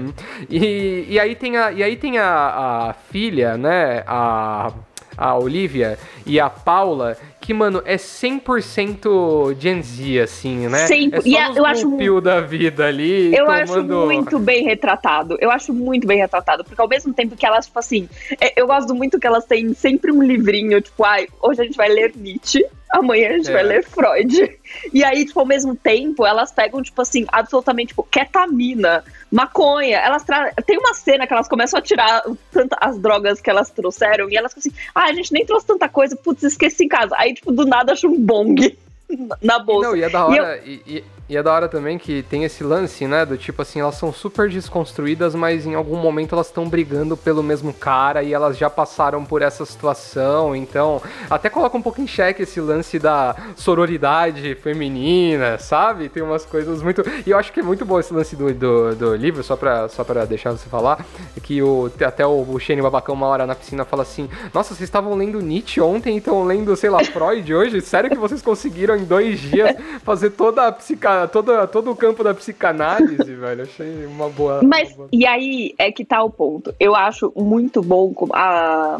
E, 0.48 1.06
e 1.08 1.18
aí 1.18 1.34
tem 1.34 1.56
a, 1.56 1.72
e 1.72 1.82
aí 1.82 1.96
tem 1.96 2.18
a, 2.18 2.88
a 2.88 2.94
filha, 3.10 3.56
né? 3.56 4.02
A, 4.06 4.72
a 5.16 5.36
Olivia 5.38 5.98
e 6.24 6.38
a 6.40 6.48
Paula, 6.50 7.16
que, 7.40 7.54
mano, 7.54 7.80
é 7.84 7.96
100% 7.96 9.56
Gen 9.58 9.82
Z, 9.82 10.20
assim, 10.20 10.68
né? 10.68 10.86
Cem- 10.86 11.10
é 11.12 11.20
só 11.20 11.26
e 11.28 11.36
a- 11.36 11.52
eu 11.54 11.64
acho 11.64 11.88
da 12.20 12.40
vida 12.40 12.86
ali, 12.86 13.34
Eu 13.34 13.50
acho 13.50 13.72
tomando... 13.74 14.06
muito 14.06 14.38
bem 14.38 14.64
retratado. 14.64 15.36
Eu 15.40 15.50
acho 15.50 15.72
muito 15.72 16.06
bem 16.06 16.18
retratado. 16.18 16.64
Porque 16.64 16.80
ao 16.80 16.88
mesmo 16.88 17.12
tempo 17.14 17.36
que 17.36 17.46
elas, 17.46 17.66
tipo 17.66 17.78
assim, 17.78 18.08
é, 18.40 18.60
eu 18.60 18.66
gosto 18.66 18.94
muito 18.94 19.18
que 19.18 19.26
elas 19.26 19.44
têm 19.44 19.72
sempre 19.74 20.10
um 20.12 20.22
livrinho, 20.22 20.80
tipo, 20.80 21.04
ai, 21.04 21.26
hoje 21.40 21.60
a 21.60 21.64
gente 21.64 21.76
vai 21.76 21.88
ler 21.88 22.12
Nietzsche, 22.16 22.64
amanhã 22.90 23.30
a 23.30 23.32
gente 23.36 23.50
É. 23.50 23.52
vai 23.52 23.62
ler 23.62 23.84
Freud. 23.84 24.50
E 24.92 25.04
aí, 25.04 25.24
tipo, 25.24 25.40
ao 25.40 25.46
mesmo 25.46 25.74
tempo, 25.74 26.26
elas 26.26 26.50
pegam, 26.52 26.82
tipo 26.82 27.00
assim, 27.02 27.26
absolutamente, 27.30 27.88
tipo, 27.88 28.02
ketamina, 28.04 29.04
maconha. 29.30 29.98
Elas 29.98 30.24
tra... 30.24 30.52
Tem 30.66 30.78
uma 30.78 30.94
cena 30.94 31.26
que 31.26 31.32
elas 31.32 31.48
começam 31.48 31.78
a 31.78 31.82
tirar 31.82 32.22
tanta, 32.50 32.76
as 32.80 32.98
drogas 32.98 33.40
que 33.40 33.50
elas 33.50 33.70
trouxeram 33.70 34.30
e 34.30 34.36
elas 34.36 34.52
ficam 34.54 34.70
assim, 34.72 34.82
ah, 34.94 35.04
a 35.04 35.12
gente 35.12 35.32
nem 35.32 35.44
trouxe 35.44 35.66
tanta 35.66 35.88
coisa, 35.88 36.16
putz, 36.16 36.42
esqueci 36.42 36.84
em 36.84 36.88
casa. 36.88 37.14
Aí, 37.18 37.34
tipo, 37.34 37.52
do 37.52 37.64
nada 37.66 37.92
acha 37.92 38.06
um 38.06 38.18
bong 38.20 38.76
na 39.42 39.58
bolsa. 39.58 39.88
Não, 39.90 39.96
e 39.96 40.02
é 40.02 40.08
da 40.08 40.18
E 40.18 40.36
eu- 40.36 40.42
hora, 40.44 40.62
e, 40.64 40.82
e- 40.86 41.04
e 41.28 41.36
é 41.36 41.42
da 41.42 41.52
hora 41.52 41.68
também 41.68 41.98
que 41.98 42.22
tem 42.22 42.44
esse 42.44 42.62
lance, 42.62 43.04
né? 43.06 43.26
Do 43.26 43.36
tipo 43.36 43.60
assim, 43.60 43.80
elas 43.80 43.96
são 43.96 44.12
super 44.12 44.48
desconstruídas, 44.48 45.34
mas 45.34 45.66
em 45.66 45.74
algum 45.74 45.96
momento 45.96 46.34
elas 46.34 46.46
estão 46.46 46.68
brigando 46.68 47.16
pelo 47.16 47.42
mesmo 47.42 47.72
cara 47.72 48.22
e 48.22 48.32
elas 48.32 48.56
já 48.56 48.70
passaram 48.70 49.24
por 49.24 49.42
essa 49.42 49.64
situação. 49.64 50.54
Então, 50.54 51.02
até 51.28 51.50
coloca 51.50 51.76
um 51.76 51.82
pouco 51.82 52.00
em 52.00 52.06
xeque 52.06 52.42
esse 52.42 52.60
lance 52.60 52.98
da 53.00 53.34
sororidade 53.56 54.54
feminina, 54.54 55.58
sabe? 55.58 56.08
Tem 56.08 56.22
umas 56.22 56.44
coisas 56.44 56.80
muito. 56.80 57.02
E 57.26 57.30
eu 57.30 57.38
acho 57.38 57.52
que 57.52 57.58
é 57.58 57.62
muito 57.62 57.84
bom 57.84 57.98
esse 57.98 58.14
lance 58.14 58.36
do, 58.36 58.54
do, 58.54 58.94
do 58.94 59.16
livro, 59.16 59.42
só 59.42 59.56
pra, 59.56 59.88
só 59.88 60.04
pra 60.04 60.24
deixar 60.24 60.52
você 60.52 60.68
falar. 60.68 61.04
Que 61.42 61.60
o, 61.60 61.90
até 62.00 62.24
o, 62.24 62.46
o 62.48 62.60
Shane 62.60 62.82
Babacão, 62.82 63.16
uma 63.16 63.26
hora 63.26 63.46
na 63.46 63.54
piscina, 63.56 63.84
fala 63.84 64.02
assim: 64.02 64.28
Nossa, 64.54 64.74
vocês 64.74 64.88
estavam 64.88 65.14
lendo 65.16 65.40
Nietzsche 65.40 65.80
ontem 65.80 66.14
e 66.14 66.18
estão 66.18 66.44
lendo, 66.44 66.76
sei 66.76 66.90
lá, 66.90 67.02
Freud 67.04 67.52
hoje? 67.52 67.80
Sério 67.80 68.10
que 68.10 68.16
vocês 68.16 68.42
conseguiram 68.42 68.96
em 68.96 69.04
dois 69.04 69.40
dias 69.40 69.76
fazer 70.04 70.30
toda 70.30 70.68
a 70.68 70.72
psica, 70.72 71.15
toda, 71.26 71.66
todo 71.66 71.90
o 71.90 71.96
campo 71.96 72.24
da 72.24 72.34
psicanálise, 72.34 73.22
velho? 73.34 73.62
Achei 73.62 74.04
uma 74.06 74.28
boa. 74.28 74.60
Mas, 74.62 74.88
uma 74.90 74.96
boa- 74.96 75.08
e 75.12 75.24
aí 75.24 75.74
é 75.78 75.92
que 75.92 76.04
tá 76.04 76.22
o 76.22 76.30
ponto. 76.30 76.74
Eu 76.80 76.94
acho 76.96 77.32
muito 77.36 77.80
bom 77.82 78.12
a 78.32 78.98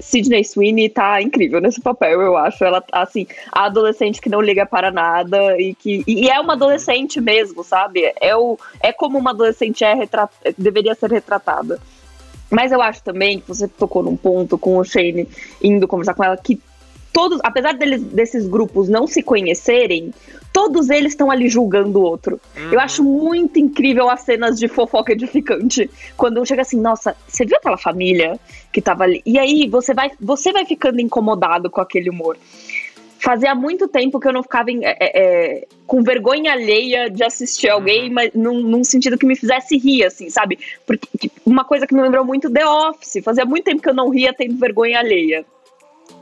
Sidney 0.00 0.44
Sweeney 0.44 0.88
tá 0.88 1.20
incrível 1.20 1.60
nesse 1.60 1.80
papel, 1.80 2.20
eu 2.20 2.36
acho. 2.36 2.62
Ela, 2.64 2.82
assim, 2.92 3.26
a 3.50 3.64
adolescente 3.64 4.20
que 4.20 4.28
não 4.28 4.40
liga 4.40 4.64
para 4.64 4.92
nada 4.92 5.60
e 5.60 5.74
que. 5.74 6.04
E 6.06 6.30
é 6.30 6.38
uma 6.40 6.52
adolescente 6.52 7.20
mesmo, 7.20 7.64
sabe? 7.64 8.12
É, 8.20 8.36
o, 8.36 8.56
é 8.80 8.92
como 8.92 9.18
uma 9.18 9.30
adolescente 9.30 9.82
é 9.84 9.94
retra- 9.94 10.28
deveria 10.56 10.94
ser 10.94 11.10
retratada. 11.10 11.80
Mas 12.50 12.72
eu 12.72 12.80
acho 12.80 13.02
também 13.02 13.40
que 13.40 13.48
você 13.48 13.68
tocou 13.68 14.02
num 14.02 14.16
ponto 14.16 14.56
com 14.56 14.78
o 14.78 14.84
Shane 14.84 15.28
indo 15.62 15.86
conversar 15.86 16.14
com 16.14 16.24
ela 16.24 16.36
que 16.36 16.58
todos, 17.12 17.40
apesar 17.42 17.74
deles, 17.74 18.02
desses 18.02 18.46
grupos 18.46 18.88
não 18.88 19.06
se 19.06 19.22
conhecerem, 19.22 20.12
todos 20.52 20.88
eles 20.90 21.12
estão 21.12 21.30
ali 21.30 21.48
julgando 21.48 21.98
o 21.98 22.02
outro. 22.02 22.40
Eu 22.72 22.80
acho 22.80 23.02
muito 23.04 23.58
incrível 23.58 24.08
as 24.08 24.20
cenas 24.22 24.58
de 24.58 24.68
fofoca 24.68 25.12
edificante. 25.12 25.90
Quando 26.16 26.44
chega 26.46 26.62
assim, 26.62 26.80
nossa, 26.80 27.16
você 27.26 27.44
viu 27.44 27.56
aquela 27.56 27.76
família 27.78 28.38
que 28.72 28.80
tava 28.80 29.04
ali? 29.04 29.22
E 29.26 29.38
aí 29.38 29.68
você 29.68 29.92
vai, 29.94 30.10
você 30.20 30.52
vai 30.52 30.64
ficando 30.64 31.00
incomodado 31.00 31.70
com 31.70 31.80
aquele 31.80 32.08
humor. 32.10 32.36
Fazia 33.20 33.52
muito 33.52 33.88
tempo 33.88 34.20
que 34.20 34.28
eu 34.28 34.32
não 34.32 34.44
ficava 34.44 34.70
em- 34.70 34.84
é, 34.84 34.96
é, 35.00 35.66
com 35.88 36.04
vergonha 36.04 36.52
alheia 36.52 37.10
de 37.10 37.24
assistir 37.24 37.68
alguém, 37.68 38.08
mas 38.10 38.30
num, 38.32 38.60
num 38.60 38.84
sentido 38.84 39.18
que 39.18 39.26
me 39.26 39.34
fizesse 39.34 39.76
rir, 39.76 40.04
assim, 40.04 40.30
sabe? 40.30 40.56
Porque 40.86 41.08
que- 41.18 41.30
uma 41.44 41.64
coisa 41.64 41.84
que 41.84 41.94
me 41.94 42.00
lembrou 42.00 42.24
muito 42.24 42.48
The 42.48 42.64
Office. 42.64 43.20
Fazia 43.24 43.44
muito 43.44 43.64
tempo 43.64 43.82
que 43.82 43.88
eu 43.88 43.94
não 43.94 44.08
ria 44.08 44.32
tendo 44.32 44.56
vergonha 44.56 45.00
alheia. 45.00 45.44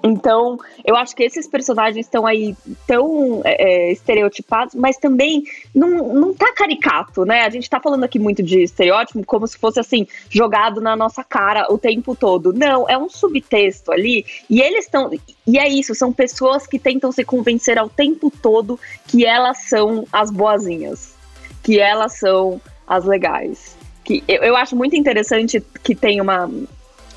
Então, 0.02 0.59
eu 0.85 0.95
acho 0.97 1.16
que 1.16 1.23
esses 1.25 1.49
personagens 1.49 2.07
estão 2.07 2.26
aí 2.26 2.55
tão 2.87 3.43
é, 3.45 3.88
é, 3.88 3.93
estereotipados, 3.93 4.75
mas 4.75 4.97
também 4.97 5.45
não, 5.75 6.14
não 6.14 6.35
tá 6.35 6.52
caricato, 6.52 7.25
né? 7.25 7.43
A 7.43 7.50
gente 7.50 7.69
tá 7.69 7.81
falando 7.81 8.05
aqui 8.05 8.19
muito 8.19 8.43
de 8.43 8.62
estereótipo 8.62 9.25
como 9.25 9.47
se 9.47 9.59
fosse 9.59 9.81
assim, 9.81 10.07
jogado 10.31 10.81
na 10.81 10.95
nossa 10.95 11.25
cara 11.25 11.66
o 11.73 11.78
tempo 11.78 12.14
todo. 12.14 12.52
Não, 12.52 12.88
é 12.88 12.97
um 12.97 13.09
subtexto 13.09 13.90
ali, 13.90 14.25
e 14.49 14.61
eles 14.61 14.85
estão. 14.85 15.11
E 15.47 15.59
é 15.59 15.69
isso, 15.69 15.95
são 15.95 16.12
pessoas 16.12 16.66
que 16.66 16.78
tentam 16.78 17.11
se 17.11 17.25
convencer 17.25 17.78
ao 17.78 17.88
tempo 17.88 18.31
todo 18.31 18.78
que 19.07 19.25
elas 19.26 19.69
são 19.69 20.07
as 20.12 20.31
boazinhas, 20.31 21.14
que 21.62 21.81
elas 21.81 22.19
são 22.19 22.61
as 22.87 23.05
legais. 23.05 23.76
Que 24.05 24.23
eu, 24.28 24.43
eu 24.43 24.57
acho 24.57 24.76
muito 24.76 24.95
interessante 24.95 25.61
que 25.83 25.95
tem 25.95 26.21
uma, 26.21 26.49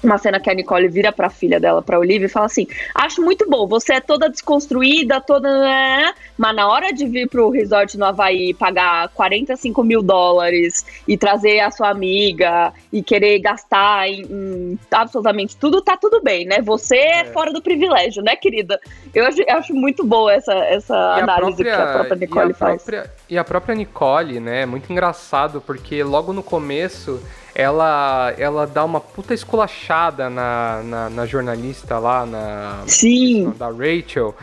uma 0.03 0.17
cena 0.17 0.39
que 0.39 0.49
a 0.49 0.53
Nicole 0.53 0.87
vira 0.87 1.11
pra 1.11 1.29
filha 1.29 1.59
dela, 1.59 1.81
pra 1.81 1.99
Olivia, 1.99 2.25
e 2.25 2.29
fala 2.29 2.45
assim: 2.45 2.67
Acho 2.95 3.21
muito 3.21 3.49
bom, 3.49 3.67
você 3.67 3.93
é 3.93 3.99
toda 4.01 4.29
desconstruída, 4.29 5.19
toda. 5.21 5.49
né, 5.61 6.13
Mas 6.37 6.55
na 6.55 6.67
hora 6.67 6.91
de 6.91 7.05
vir 7.07 7.27
pro 7.27 7.49
resort 7.49 7.97
no 7.97 8.05
Havaí 8.05 8.53
pagar 8.53 9.09
45 9.09 9.83
mil 9.83 10.01
dólares 10.01 10.85
e 11.07 11.17
trazer 11.17 11.59
a 11.59 11.71
sua 11.71 11.89
amiga 11.89 12.73
e 12.91 13.03
querer 13.03 13.39
gastar 13.39 14.07
em, 14.07 14.21
em 14.21 14.79
absolutamente 14.91 15.57
tudo, 15.57 15.81
tá 15.81 15.97
tudo 15.97 16.21
bem, 16.21 16.45
né? 16.45 16.61
Você 16.61 16.97
é, 16.97 17.25
fora 17.25 17.51
do 17.51 17.61
privilégio, 17.61 18.23
né, 18.23 18.35
querida? 18.35 18.79
Eu 19.13 19.25
acho, 19.25 19.41
eu 19.41 19.57
acho 19.57 19.73
muito 19.73 20.05
boa 20.05 20.33
essa, 20.33 20.53
essa 20.53 20.93
E 20.93 21.19
a 21.19 21.23
análise 21.23 21.63
que 21.63 21.69
a 21.69 21.93
própria 21.93 22.15
Nicole 22.15 22.49
e 22.49 22.51
a 22.51 22.55
faz. 22.55 22.83
própria, 22.83 23.11
e 23.29 23.37
a 23.37 23.43
própria 23.43 23.75
Nicole, 23.75 24.39
né? 24.39 24.61
É 24.61 24.65
muito 24.65 24.91
engraçado, 24.91 25.61
porque 25.61 26.03
logo 26.03 26.33
no 26.33 26.43
começo 26.43 27.21
ela, 27.59 28.33
ela 28.37 28.65
dá 28.65 28.85
uma 28.85 29.01
puta 29.01 29.33
esculachada 29.33 30.29
na, 30.29 30.81
na, 30.81 31.09
na 31.09 31.25
jornalista 31.25 31.99
lá, 31.99 32.25
na, 32.25 32.83
Sim. 32.87 33.53
da 33.57 33.67
Rachel, 33.67 34.33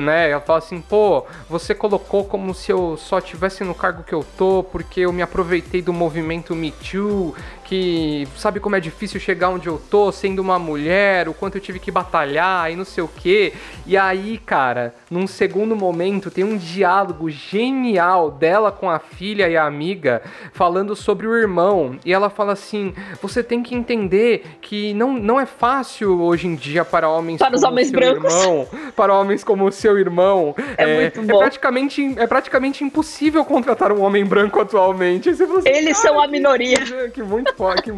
né? 0.00 0.30
Ela 0.30 0.40
fala 0.40 0.58
assim, 0.58 0.80
pô, 0.80 1.24
você 1.48 1.74
colocou 1.74 2.24
como 2.24 2.54
se 2.54 2.72
eu 2.72 2.96
só 2.96 3.20
tivesse 3.20 3.64
no 3.64 3.74
cargo 3.74 4.02
que 4.02 4.14
eu 4.14 4.24
tô, 4.36 4.62
porque 4.62 5.00
eu 5.00 5.12
me 5.12 5.22
aproveitei 5.22 5.82
do 5.82 5.92
movimento 5.92 6.54
Me 6.54 6.70
Too, 6.70 7.34
que 7.64 8.26
sabe 8.36 8.60
como 8.60 8.76
é 8.76 8.80
difícil 8.80 9.18
chegar 9.20 9.50
onde 9.50 9.66
eu 9.66 9.80
tô 9.90 10.12
sendo 10.12 10.40
uma 10.40 10.58
mulher, 10.58 11.28
o 11.28 11.34
quanto 11.34 11.56
eu 11.56 11.60
tive 11.60 11.78
que 11.78 11.90
batalhar 11.90 12.70
e 12.70 12.76
não 12.76 12.84
sei 12.84 13.02
o 13.02 13.08
quê. 13.08 13.52
E 13.84 13.96
aí, 13.96 14.38
cara, 14.38 14.94
num 15.10 15.26
segundo 15.26 15.74
momento 15.74 16.30
tem 16.30 16.44
um 16.44 16.56
diálogo 16.56 17.28
genial 17.28 18.30
dela 18.30 18.70
com 18.70 18.88
a 18.88 18.98
filha 18.98 19.48
e 19.48 19.56
a 19.56 19.64
amiga 19.64 20.22
falando 20.52 20.94
sobre 20.94 21.26
o 21.26 21.34
irmão. 21.34 21.98
E 22.04 22.12
ela 22.12 22.30
fala 22.30 22.52
assim: 22.52 22.94
"Você 23.20 23.42
tem 23.42 23.62
que 23.62 23.74
entender 23.74 24.44
que 24.60 24.94
não, 24.94 25.14
não 25.14 25.40
é 25.40 25.46
fácil 25.46 26.20
hoje 26.20 26.46
em 26.46 26.54
dia 26.54 26.84
para 26.84 27.08
homens 27.08 27.38
para 27.38 27.54
os 27.54 27.62
homens 27.62 27.90
brancos, 27.90 28.32
irmão, 28.32 28.66
para 28.94 29.14
homens 29.14 29.42
como 29.42 29.64
o 29.66 29.72
seu 29.72 29.85
irmão. 29.98 30.54
É, 30.76 30.84
é 30.84 31.00
muito 31.00 31.22
bom. 31.22 31.36
É 31.36 31.38
praticamente 31.38 32.14
é 32.16 32.26
praticamente 32.26 32.84
impossível 32.84 33.44
contratar 33.44 33.92
um 33.92 34.02
homem 34.02 34.24
branco 34.24 34.60
atualmente. 34.60 35.28
Assim, 35.28 35.44
Eles 35.64 35.98
são 35.98 36.20
a 36.20 36.26
minoria. 36.26 36.78
Que, 36.78 37.10
que 37.10 37.22
muito 37.22 37.54
foda, 37.54 37.82
que, 37.82 37.90
é, 37.90 37.94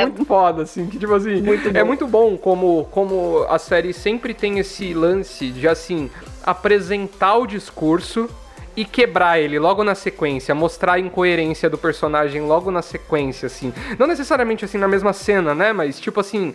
é 0.00 0.06
muito 0.06 0.24
foda, 0.24 0.62
assim, 0.62 0.86
que 0.86 0.98
tipo 0.98 1.14
assim, 1.14 1.40
muito 1.40 1.76
é 1.76 1.82
muito 1.82 2.06
bom 2.06 2.36
como, 2.36 2.86
como 2.90 3.44
a 3.48 3.58
série 3.58 3.92
sempre 3.92 4.34
tem 4.34 4.58
esse 4.58 4.92
lance 4.92 5.50
de 5.50 5.66
assim 5.66 6.10
apresentar 6.44 7.36
o 7.36 7.46
discurso 7.46 8.28
e 8.76 8.84
quebrar 8.84 9.38
ele 9.38 9.58
logo 9.58 9.84
na 9.84 9.94
sequência, 9.94 10.54
mostrar 10.54 10.94
a 10.94 10.98
incoerência 10.98 11.70
do 11.70 11.78
personagem 11.78 12.42
logo 12.42 12.70
na 12.70 12.82
sequência, 12.82 13.46
assim. 13.46 13.72
Não 13.98 14.06
necessariamente 14.06 14.64
assim 14.64 14.78
na 14.78 14.88
mesma 14.88 15.12
cena, 15.12 15.54
né? 15.54 15.72
Mas 15.72 16.00
tipo 16.00 16.20
assim, 16.20 16.54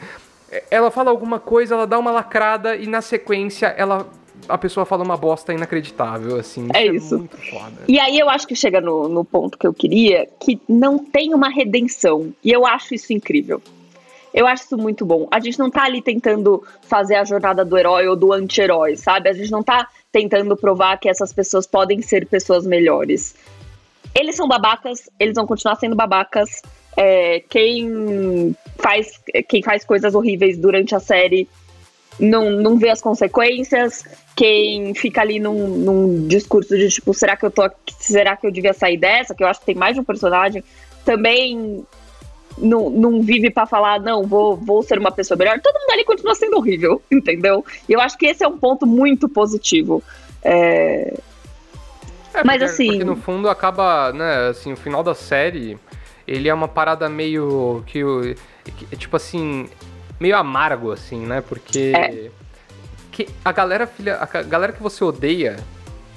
ela 0.70 0.92
fala 0.92 1.10
alguma 1.10 1.40
coisa, 1.40 1.76
ela 1.76 1.88
dá 1.88 1.98
uma 1.98 2.12
lacrada 2.12 2.76
e 2.76 2.88
na 2.88 3.02
sequência 3.02 3.68
ela 3.68 4.08
a 4.50 4.58
pessoa 4.58 4.86
fala 4.86 5.04
uma 5.04 5.16
bosta 5.16 5.54
inacreditável, 5.54 6.38
assim. 6.38 6.68
É 6.74 6.86
isso. 6.86 7.16
É 7.16 7.18
muito 7.20 7.38
foda. 7.38 7.84
E 7.88 8.00
aí 8.00 8.20
eu 8.20 8.30
acho 8.30 8.48
que 8.48 8.56
chega 8.56 8.82
no, 8.82 9.08
no 9.08 9.24
ponto 9.24 9.58
que 9.58 9.66
eu 9.66 9.74
queria, 9.74 10.28
que 10.40 10.60
não 10.68 11.00
tem 11.00 11.34
uma 11.34 11.50
redenção. 11.50 12.34
E 12.44 12.52
eu 12.52 12.66
acho 12.66 12.96
isso 12.96 13.14
incrível. 13.14 13.62
Eu 14.34 14.48
acho 14.48 14.64
isso 14.64 14.78
muito 14.78 15.06
bom. 15.06 15.28
A 15.32 15.40
gente 15.40 15.58
não 15.58 15.70
tá 15.70 15.84
ali 15.84 16.02
tentando 16.02 16.64
fazer 16.82 17.16
a 17.16 17.24
jornada 17.24 17.64
do 17.64 17.78
herói 17.78 18.08
ou 18.08 18.16
do 18.16 18.34
anti-herói, 18.34 18.96
sabe? 18.96 19.30
A 19.30 19.34
gente 19.34 19.52
não 19.52 19.64
tá 19.64 19.88
tentando 20.12 20.56
provar 20.58 20.98
que 20.98 21.10
essas 21.10 21.32
pessoas 21.32 21.66
podem 21.66 22.02
ser 22.02 22.28
pessoas 22.28 22.66
melhores. 22.66 23.36
Eles 24.14 24.36
são 24.36 24.48
babacas, 24.48 25.10
eles 25.20 25.36
vão 25.36 25.46
continuar 25.46 25.76
sendo 25.76 25.96
babacas. 25.96 26.62
É, 26.98 27.42
quem 27.50 28.56
faz 28.78 29.20
quem 29.48 29.62
faz 29.62 29.86
coisas 29.86 30.16
horríveis 30.16 30.58
durante 30.58 30.96
a 30.96 31.00
série 31.00 31.48
não, 32.20 32.52
não 32.52 32.78
vê 32.78 32.90
as 32.90 33.02
consequências, 33.02 34.04
quem 34.36 34.94
fica 34.94 35.22
ali 35.22 35.40
num, 35.40 35.68
num 35.68 36.28
discurso 36.28 36.78
de 36.78 36.90
tipo, 36.90 37.14
será 37.14 37.38
que 37.38 37.46
eu 37.46 37.52
tô 37.52 37.70
será 38.00 38.36
que 38.36 38.46
eu 38.46 38.52
devia 38.52 38.74
sair 38.74 38.98
dessa? 38.98 39.34
Que 39.34 39.44
eu 39.44 39.48
acho 39.48 39.60
que 39.60 39.66
tem 39.68 39.76
mais 39.76 39.96
de 39.96 40.02
um 40.02 40.04
personagem, 40.04 40.64
também 41.06 41.86
não, 42.58 42.90
não 42.90 43.22
vive 43.22 43.50
para 43.50 43.66
falar, 43.66 44.00
não, 44.00 44.24
vou, 44.24 44.58
vou 44.58 44.84
ser 44.84 45.00
uma 45.00 45.12
pessoa 45.12 45.38
melhor. 45.38 45.60
Todo 45.62 45.80
mundo 45.80 45.92
ali 45.92 46.04
continua 46.04 46.36
sendo 46.36 46.58
horrível, 46.58 47.02
entendeu? 47.10 47.66
E 47.88 47.94
eu 47.94 48.02
acho 48.02 48.18
que 48.18 48.26
esse 48.26 48.44
é 48.44 48.48
um 48.48 48.58
ponto 48.58 48.86
muito 48.86 49.30
positivo. 49.30 50.04
É... 50.44 51.14
É, 52.34 52.44
Mas 52.44 52.58
porque, 52.58 52.64
assim. 52.66 52.88
Porque 52.88 53.04
no 53.04 53.16
fundo 53.16 53.50
acaba, 53.50 54.14
né, 54.14 54.50
assim, 54.50 54.72
o 54.72 54.78
final 54.78 55.04
da 55.04 55.16
série, 55.16 55.78
ele 56.28 56.48
é 56.48 56.54
uma 56.54 56.68
parada 56.68 57.10
meio. 57.10 57.84
que, 57.88 58.04
que 58.64 58.96
tipo 58.96 59.16
assim. 59.16 59.68
Meio 60.20 60.36
amargo, 60.36 60.92
assim, 60.92 61.26
né? 61.26 61.42
Porque. 61.42 61.94
É. 61.96 62.30
Que 63.12 63.28
a 63.44 63.52
galera, 63.52 63.88
filha, 63.88 64.18
a 64.22 64.42
galera 64.44 64.72
que 64.72 64.82
você 64.82 65.04
odeia 65.04 65.58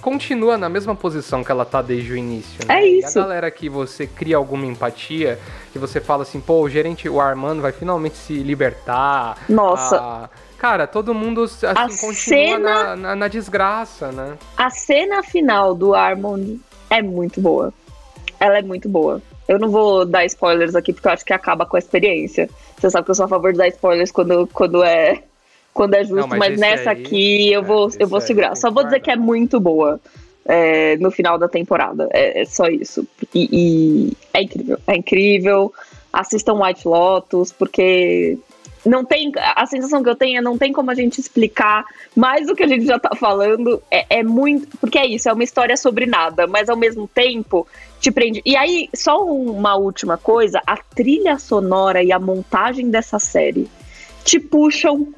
continua 0.02 0.58
na 0.58 0.68
mesma 0.68 0.96
posição 0.96 1.44
que 1.44 1.50
ela 1.50 1.64
tá 1.64 1.80
desde 1.80 2.12
o 2.12 2.16
início. 2.16 2.66
Né? 2.66 2.80
É 2.80 2.86
isso. 2.86 3.18
E 3.18 3.20
a 3.20 3.22
galera 3.22 3.50
que 3.50 3.68
você 3.68 4.06
cria 4.06 4.36
alguma 4.36 4.66
empatia, 4.66 5.38
que 5.72 5.78
você 5.78 6.00
fala 6.00 6.24
assim, 6.24 6.40
pô, 6.40 6.60
o 6.60 6.68
gerente, 6.68 7.08
o 7.08 7.20
Armando 7.20 7.62
vai 7.62 7.72
finalmente 7.72 8.16
se 8.16 8.34
libertar. 8.34 9.38
Nossa. 9.48 9.96
A... 9.96 10.30
Cara, 10.58 10.86
todo 10.86 11.14
mundo 11.14 11.44
assim, 11.44 11.66
a 11.66 11.74
continua 11.74 12.16
cena... 12.16 12.58
na, 12.58 12.96
na, 12.96 13.16
na, 13.16 13.28
desgraça, 13.28 14.12
né? 14.12 14.36
A 14.56 14.70
cena 14.70 15.22
final 15.22 15.74
do 15.74 15.94
Armand 15.94 16.58
é 16.90 17.00
muito 17.00 17.40
boa. 17.40 17.72
Ela 18.38 18.58
é 18.58 18.62
muito 18.62 18.88
boa. 18.88 19.22
Eu 19.48 19.58
não 19.58 19.68
vou 19.68 20.04
dar 20.04 20.24
spoilers 20.24 20.74
aqui 20.74 20.92
porque 20.92 21.08
eu 21.08 21.12
acho 21.12 21.24
que 21.24 21.32
acaba 21.32 21.66
com 21.66 21.76
a 21.76 21.78
experiência. 21.78 22.48
Você 22.78 22.90
sabe 22.90 23.04
que 23.04 23.10
eu 23.10 23.14
sou 23.14 23.24
a 23.24 23.28
favor 23.28 23.52
de 23.52 23.58
dar 23.58 23.68
spoilers 23.68 24.10
quando, 24.10 24.46
quando 24.48 24.82
é 24.82 25.22
quando 25.74 25.94
é 25.94 26.04
justo, 26.04 26.16
não, 26.16 26.28
mas, 26.28 26.38
mas 26.38 26.60
nessa 26.60 26.90
aí, 26.90 27.02
aqui 27.02 27.52
eu 27.52 27.62
vou, 27.62 27.88
é, 27.88 27.92
eu 28.00 28.06
vou 28.06 28.20
segurar. 28.20 28.54
Só 28.56 28.70
vou 28.70 28.84
dizer 28.84 29.00
que 29.00 29.10
é 29.10 29.16
muito 29.16 29.58
boa 29.58 30.00
é, 30.44 30.96
no 30.98 31.10
final 31.10 31.38
da 31.38 31.48
temporada. 31.48 32.08
É, 32.12 32.42
é 32.42 32.44
só 32.44 32.66
isso. 32.66 33.06
E, 33.34 33.48
e, 33.52 34.16
é 34.34 34.42
incrível. 34.42 34.78
É 34.86 34.96
incrível. 34.96 35.72
Assistam 36.12 36.62
White 36.62 36.86
Lotus, 36.86 37.52
porque 37.52 38.38
não 38.84 39.04
tem. 39.04 39.32
A 39.56 39.64
sensação 39.64 40.02
que 40.02 40.10
eu 40.10 40.16
tenho 40.16 40.38
é 40.38 40.42
não 40.42 40.58
tem 40.58 40.72
como 40.72 40.90
a 40.90 40.94
gente 40.94 41.20
explicar 41.20 41.84
mais 42.14 42.46
do 42.46 42.54
que 42.54 42.64
a 42.64 42.68
gente 42.68 42.84
já 42.84 42.98
tá 42.98 43.16
falando. 43.16 43.82
É, 43.90 44.18
é 44.18 44.22
muito. 44.22 44.76
Porque 44.76 44.98
é 44.98 45.06
isso, 45.06 45.28
é 45.28 45.32
uma 45.32 45.44
história 45.44 45.76
sobre 45.76 46.04
nada, 46.04 46.46
mas 46.46 46.68
ao 46.68 46.76
mesmo 46.76 47.08
tempo 47.08 47.66
te 48.02 48.10
prende. 48.10 48.42
E 48.44 48.56
aí, 48.56 48.90
só 48.92 49.24
uma 49.24 49.76
última 49.76 50.18
coisa: 50.18 50.60
a 50.66 50.76
trilha 50.76 51.38
sonora 51.38 52.02
e 52.02 52.10
a 52.12 52.18
montagem 52.18 52.90
dessa 52.90 53.18
série 53.18 53.70
te 54.24 54.40
puxam 54.40 55.14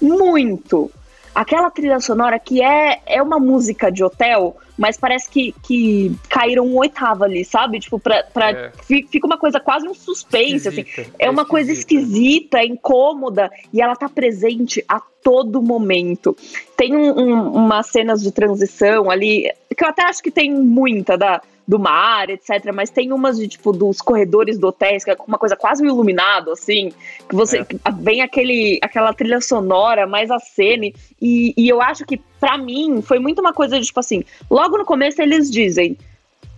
muito. 0.00 0.90
Aquela 1.34 1.70
trilha 1.70 2.00
sonora 2.00 2.38
que 2.38 2.62
é, 2.62 3.00
é 3.06 3.22
uma 3.22 3.38
música 3.38 3.90
de 3.92 4.02
hotel, 4.02 4.56
mas 4.76 4.96
parece 4.96 5.30
que, 5.30 5.54
que 5.62 6.14
caíram 6.28 6.66
um 6.66 6.76
oitavo 6.76 7.24
ali, 7.24 7.44
sabe? 7.44 7.78
Tipo, 7.78 7.98
pra, 7.98 8.24
pra, 8.24 8.50
é. 8.50 8.72
fica 8.86 9.26
uma 9.26 9.38
coisa 9.38 9.60
quase 9.60 9.88
um 9.88 9.94
suspense, 9.94 10.68
assim. 10.68 10.80
esquisita, 10.80 11.02
assim. 11.02 11.12
É, 11.18 11.26
é 11.26 11.30
uma 11.30 11.44
coisa 11.44 11.70
esquisita, 11.72 12.62
incômoda, 12.64 13.50
e 13.72 13.80
ela 13.80 13.94
tá 13.94 14.08
presente 14.08 14.84
a 14.88 15.00
todo 15.22 15.62
momento. 15.62 16.36
Tem 16.76 16.94
um, 16.96 17.18
um, 17.18 17.52
umas 17.52 17.86
cenas 17.86 18.20
de 18.20 18.32
transição 18.32 19.08
ali, 19.08 19.50
que 19.76 19.84
eu 19.84 19.88
até 19.88 20.02
acho 20.02 20.20
que 20.20 20.30
tem 20.30 20.52
muita 20.52 21.16
da 21.16 21.40
do 21.68 21.78
mar, 21.78 22.30
etc. 22.30 22.72
Mas 22.72 22.88
tem 22.88 23.12
umas 23.12 23.36
de, 23.36 23.46
tipo, 23.46 23.72
dos 23.72 24.00
corredores 24.00 24.58
do 24.58 24.68
hotéis, 24.68 25.04
que 25.04 25.10
é 25.10 25.16
uma 25.26 25.36
coisa 25.36 25.54
quase 25.54 25.84
iluminado, 25.84 26.50
assim, 26.50 26.90
que 27.28 27.36
você 27.36 27.58
é. 27.58 27.66
vem 28.00 28.22
aquele, 28.22 28.78
aquela 28.82 29.12
trilha 29.12 29.38
sonora, 29.42 30.06
mais 30.06 30.30
a 30.30 30.38
cena. 30.38 30.86
E, 31.20 31.52
e 31.54 31.68
eu 31.68 31.82
acho 31.82 32.06
que, 32.06 32.16
para 32.40 32.56
mim, 32.56 33.02
foi 33.02 33.18
muito 33.18 33.40
uma 33.40 33.52
coisa 33.52 33.78
de, 33.78 33.84
tipo 33.84 34.00
assim, 34.00 34.24
logo 34.50 34.78
no 34.78 34.84
começo 34.86 35.20
eles 35.20 35.50
dizem, 35.50 35.98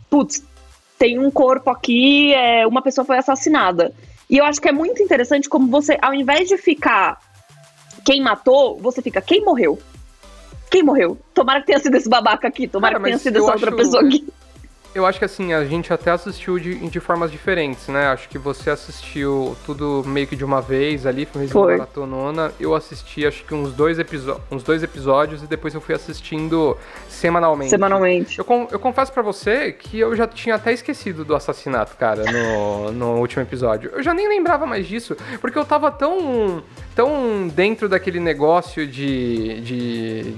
putz, 0.09 0.45
tem 0.97 1.19
um 1.19 1.31
corpo 1.31 1.71
aqui, 1.71 2.33
é, 2.33 2.65
uma 2.65 2.81
pessoa 2.81 3.05
foi 3.05 3.19
assassinada. 3.19 3.93
E 4.29 4.39
eu 4.39 4.45
acho 4.45 4.61
que 4.61 4.69
é 4.69 4.73
muito 4.73 5.03
interessante 5.03 5.49
como 5.49 5.67
você, 5.67 5.99
ao 6.01 6.15
invés 6.15 6.49
de 6.49 6.57
ficar 6.57 7.21
quem 8.05 8.23
matou, 8.23 8.79
você 8.79 9.03
fica 9.03 9.21
quem 9.21 9.45
morreu. 9.45 9.77
Quem 10.71 10.85
morreu? 10.85 11.19
Tomara 11.35 11.61
que 11.61 11.67
tenha 11.67 11.81
sido 11.81 11.97
esse 11.97 12.09
babaca 12.09 12.47
aqui, 12.47 12.69
tomara 12.69 12.93
Cara, 12.93 13.03
que 13.03 13.11
tenha 13.11 13.19
sido 13.19 13.39
essa 13.39 13.53
outra 13.53 13.73
pessoa 13.75 14.05
aqui. 14.05 14.25
Eu 14.93 15.07
acho 15.07 15.19
que 15.19 15.25
assim, 15.25 15.53
a 15.53 15.65
gente 15.65 15.93
até 15.93 16.11
assistiu 16.11 16.59
de, 16.59 16.75
de 16.89 17.01
formas 17.01 17.31
diferentes, 17.31 17.87
né? 17.89 18.09
Acho 18.09 18.29
que 18.29 18.39
você 18.39 18.71
assistiu 18.71 19.57
tudo 19.65 20.03
meio 20.05 20.27
que 20.27 20.35
de 20.35 20.45
uma 20.45 20.61
vez 20.61 21.07
ali, 21.07 21.27
foi 21.27 21.47
uma 21.47 21.67
maratonona. 21.67 22.53
Eu 22.59 22.75
assisti 22.75 23.25
acho 23.25 23.45
que 23.45 23.55
uns 23.55 23.73
dois, 23.73 23.99
uns 24.51 24.63
dois 24.65 24.83
episódios 24.83 25.45
e 25.45 25.47
depois 25.47 25.75
eu 25.75 25.81
fui 25.81 25.95
assistindo 25.95 26.77
semanalmente. 27.09 27.71
Semanalmente. 27.71 28.39
Eu, 28.39 28.69
eu 28.71 28.81
confesso 28.81 29.13
para 29.13 29.23
você 29.23 29.71
que 29.73 30.01
eu 30.01 30.17
já 30.17 30.27
tinha 30.27 30.57
até 30.57 30.73
esquecido 30.73 31.25
do 31.25 31.37
assassinato, 31.37 31.97
cara, 31.97 32.25
no, 32.25 32.91
no 32.91 33.19
último 33.21 33.43
episódio. 33.43 33.93
Eu 33.95 34.03
já 34.03 34.13
nem 34.13 34.29
lembrava 34.29 34.67
mais 34.67 34.87
disso, 34.87 35.17
porque 35.41 35.59
eu 35.59 35.65
tava 35.65 35.93
tão, 35.93 36.65
tão 36.97 37.47
dentro 37.47 37.89
daquele 37.89 38.19
negócio 38.19 38.85
de, 38.89 39.61
de 39.61 40.35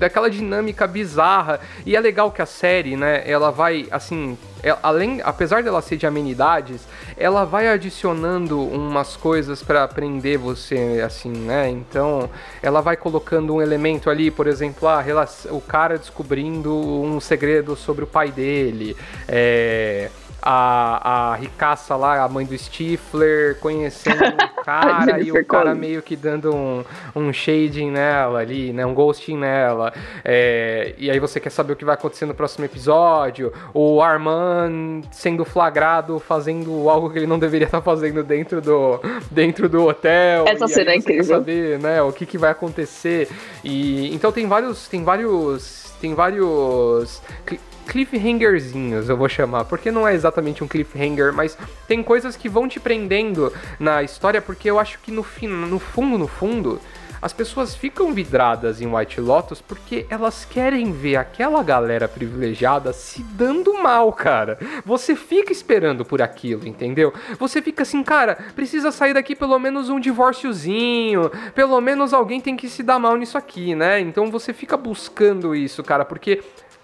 daquela 0.00 0.30
dinâmica 0.30 0.86
bizarra. 0.86 1.60
E 1.84 1.94
é 1.94 2.00
legal 2.00 2.32
que 2.32 2.40
a 2.40 2.46
série, 2.46 2.96
né, 2.96 3.22
ela 3.26 3.50
vai, 3.50 3.86
assim, 3.90 4.36
é, 4.62 4.74
além, 4.82 5.20
apesar 5.22 5.62
dela 5.62 5.80
ser 5.82 5.98
de 5.98 6.06
amenidades, 6.06 6.88
ela 7.16 7.44
vai 7.44 7.68
adicionando 7.68 8.60
umas 8.60 9.14
coisas 9.14 9.62
para 9.62 9.84
aprender 9.84 10.38
você, 10.38 11.02
assim, 11.04 11.30
né? 11.30 11.68
Então, 11.68 12.28
ela 12.62 12.80
vai 12.80 12.96
colocando 12.96 13.54
um 13.54 13.62
elemento 13.62 14.08
ali, 14.08 14.30
por 14.30 14.46
exemplo, 14.46 14.88
a 14.88 15.00
relação, 15.00 15.54
o 15.54 15.60
cara 15.60 15.98
descobrindo 15.98 16.74
um 16.74 17.20
segredo 17.20 17.76
sobre 17.76 18.04
o 18.04 18.06
pai 18.06 18.30
dele, 18.30 18.96
é, 19.28 20.10
a, 20.42 21.32
a 21.32 21.34
ricaça 21.36 21.96
lá, 21.96 22.22
a 22.22 22.28
mãe 22.28 22.46
do 22.46 22.56
Stifler, 22.56 23.58
conhecendo 23.58 24.22
o 24.24 24.50
cara 24.64 25.20
e 25.20 25.30
o 25.32 25.44
cara 25.44 25.74
meio 25.74 26.02
que 26.02 26.16
dando 26.16 26.54
um, 26.54 26.84
um 27.14 27.32
shading 27.32 27.90
nela 27.90 28.40
ali, 28.40 28.72
né? 28.72 28.84
Um 28.86 28.94
ghosting 28.94 29.36
nela. 29.36 29.92
É, 30.24 30.94
e 30.98 31.10
aí 31.10 31.18
você 31.18 31.38
quer 31.38 31.50
saber 31.50 31.72
o 31.72 31.76
que 31.76 31.84
vai 31.84 31.94
acontecer 31.94 32.26
no 32.26 32.34
próximo 32.34 32.64
episódio. 32.64 33.52
O 33.74 34.00
Armand 34.00 35.02
sendo 35.10 35.44
flagrado 35.44 36.18
fazendo 36.18 36.88
algo 36.88 37.10
que 37.10 37.18
ele 37.18 37.26
não 37.26 37.38
deveria 37.38 37.66
estar 37.66 37.82
fazendo 37.82 38.22
dentro 38.22 38.60
do, 38.60 39.00
dentro 39.30 39.68
do 39.68 39.86
hotel. 39.86 40.44
Essa 40.46 40.68
cena 40.68 40.92
é 40.92 40.96
incrível. 40.96 41.24
Quer 41.24 41.34
saber, 41.34 41.78
né? 41.78 42.02
O 42.02 42.12
que, 42.12 42.26
que 42.26 42.38
vai 42.38 42.50
acontecer. 42.50 43.28
E 43.62 44.14
então 44.14 44.32
tem 44.32 44.46
vários. 44.46 44.88
Tem 44.88 45.04
vários. 45.04 45.90
Tem 46.00 46.14
vários 46.14 47.20
cliffhangerzinhos, 47.90 49.08
eu 49.08 49.16
vou 49.16 49.28
chamar, 49.28 49.64
porque 49.64 49.90
não 49.90 50.06
é 50.06 50.14
exatamente 50.14 50.62
um 50.62 50.68
cliffhanger, 50.68 51.32
mas 51.32 51.58
tem 51.88 52.04
coisas 52.04 52.36
que 52.36 52.48
vão 52.48 52.68
te 52.68 52.78
prendendo 52.78 53.52
na 53.80 54.00
história, 54.00 54.40
porque 54.40 54.70
eu 54.70 54.78
acho 54.78 55.00
que 55.00 55.10
no, 55.10 55.24
fim, 55.24 55.48
no 55.48 55.80
fundo, 55.80 56.16
no 56.16 56.28
fundo, 56.28 56.80
as 57.20 57.32
pessoas 57.32 57.74
ficam 57.74 58.14
vidradas 58.14 58.80
em 58.80 58.86
White 58.86 59.20
Lotus 59.20 59.60
porque 59.60 60.06
elas 60.08 60.44
querem 60.44 60.92
ver 60.92 61.16
aquela 61.16 61.62
galera 61.64 62.06
privilegiada 62.06 62.92
se 62.92 63.22
dando 63.22 63.74
mal, 63.82 64.10
cara. 64.12 64.56
Você 64.86 65.16
fica 65.16 65.52
esperando 65.52 66.04
por 66.04 66.22
aquilo, 66.22 66.66
entendeu? 66.66 67.12
Você 67.38 67.60
fica 67.60 67.82
assim, 67.82 68.02
cara, 68.04 68.38
precisa 68.54 68.90
sair 68.90 69.12
daqui 69.12 69.34
pelo 69.34 69.58
menos 69.58 69.90
um 69.90 69.98
divórciozinho, 70.00 71.30
pelo 71.54 71.78
menos 71.80 72.14
alguém 72.14 72.40
tem 72.40 72.56
que 72.56 72.68
se 72.68 72.82
dar 72.82 73.00
mal 73.00 73.16
nisso 73.16 73.36
aqui, 73.36 73.74
né? 73.74 74.00
Então 74.00 74.30
você 74.30 74.54
fica 74.54 74.76
buscando 74.76 75.54
isso, 75.54 75.82
cara, 75.82 76.04
porque 76.04 76.40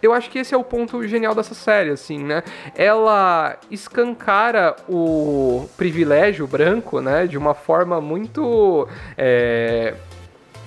eu 0.06 0.12
acho 0.12 0.30
que 0.30 0.38
esse 0.38 0.54
é 0.54 0.56
o 0.56 0.64
ponto 0.64 1.06
genial 1.06 1.34
dessa 1.34 1.54
série, 1.54 1.90
assim, 1.90 2.18
né? 2.18 2.42
Ela 2.74 3.58
escancara 3.70 4.76
o 4.88 5.68
privilégio 5.76 6.46
branco, 6.46 7.00
né? 7.00 7.26
De 7.26 7.36
uma 7.36 7.54
forma 7.54 8.00
muito. 8.00 8.88
É, 9.16 9.94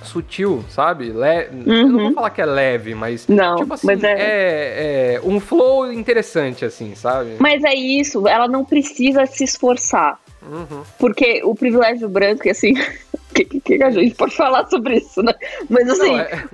sutil, 0.02 0.64
sabe? 0.68 1.10
Le... 1.10 1.48
Uhum. 1.52 1.62
Eu 1.66 1.88
não 1.88 1.92
vou 1.92 2.08
uhum. 2.08 2.14
falar 2.14 2.30
que 2.30 2.40
é 2.40 2.46
leve, 2.46 2.94
mas 2.94 3.26
não, 3.28 3.56
tipo 3.56 3.74
assim, 3.74 3.86
mas 3.86 4.02
é... 4.02 4.12
É, 4.12 5.14
é... 5.14 5.20
um 5.22 5.38
flow 5.40 5.92
interessante, 5.92 6.64
assim, 6.64 6.94
sabe? 6.94 7.36
Mas 7.38 7.62
é 7.64 7.74
isso, 7.74 8.26
ela 8.26 8.48
não 8.48 8.64
precisa 8.64 9.26
se 9.26 9.44
esforçar. 9.44 10.18
Uhum. 10.42 10.82
Porque 10.98 11.42
o 11.44 11.54
privilégio 11.54 12.08
branco, 12.08 12.48
assim, 12.48 12.72
o 13.12 13.34
que, 13.34 13.44
que, 13.44 13.82
a 13.82 13.90
gente 13.90 14.14
pode 14.14 14.34
falar 14.34 14.66
sobre 14.68 14.96
isso, 14.96 15.22
né? 15.22 15.34
Mas 15.68 15.88
assim, 15.88 16.12
não, 16.12 16.18
é... 16.18 16.44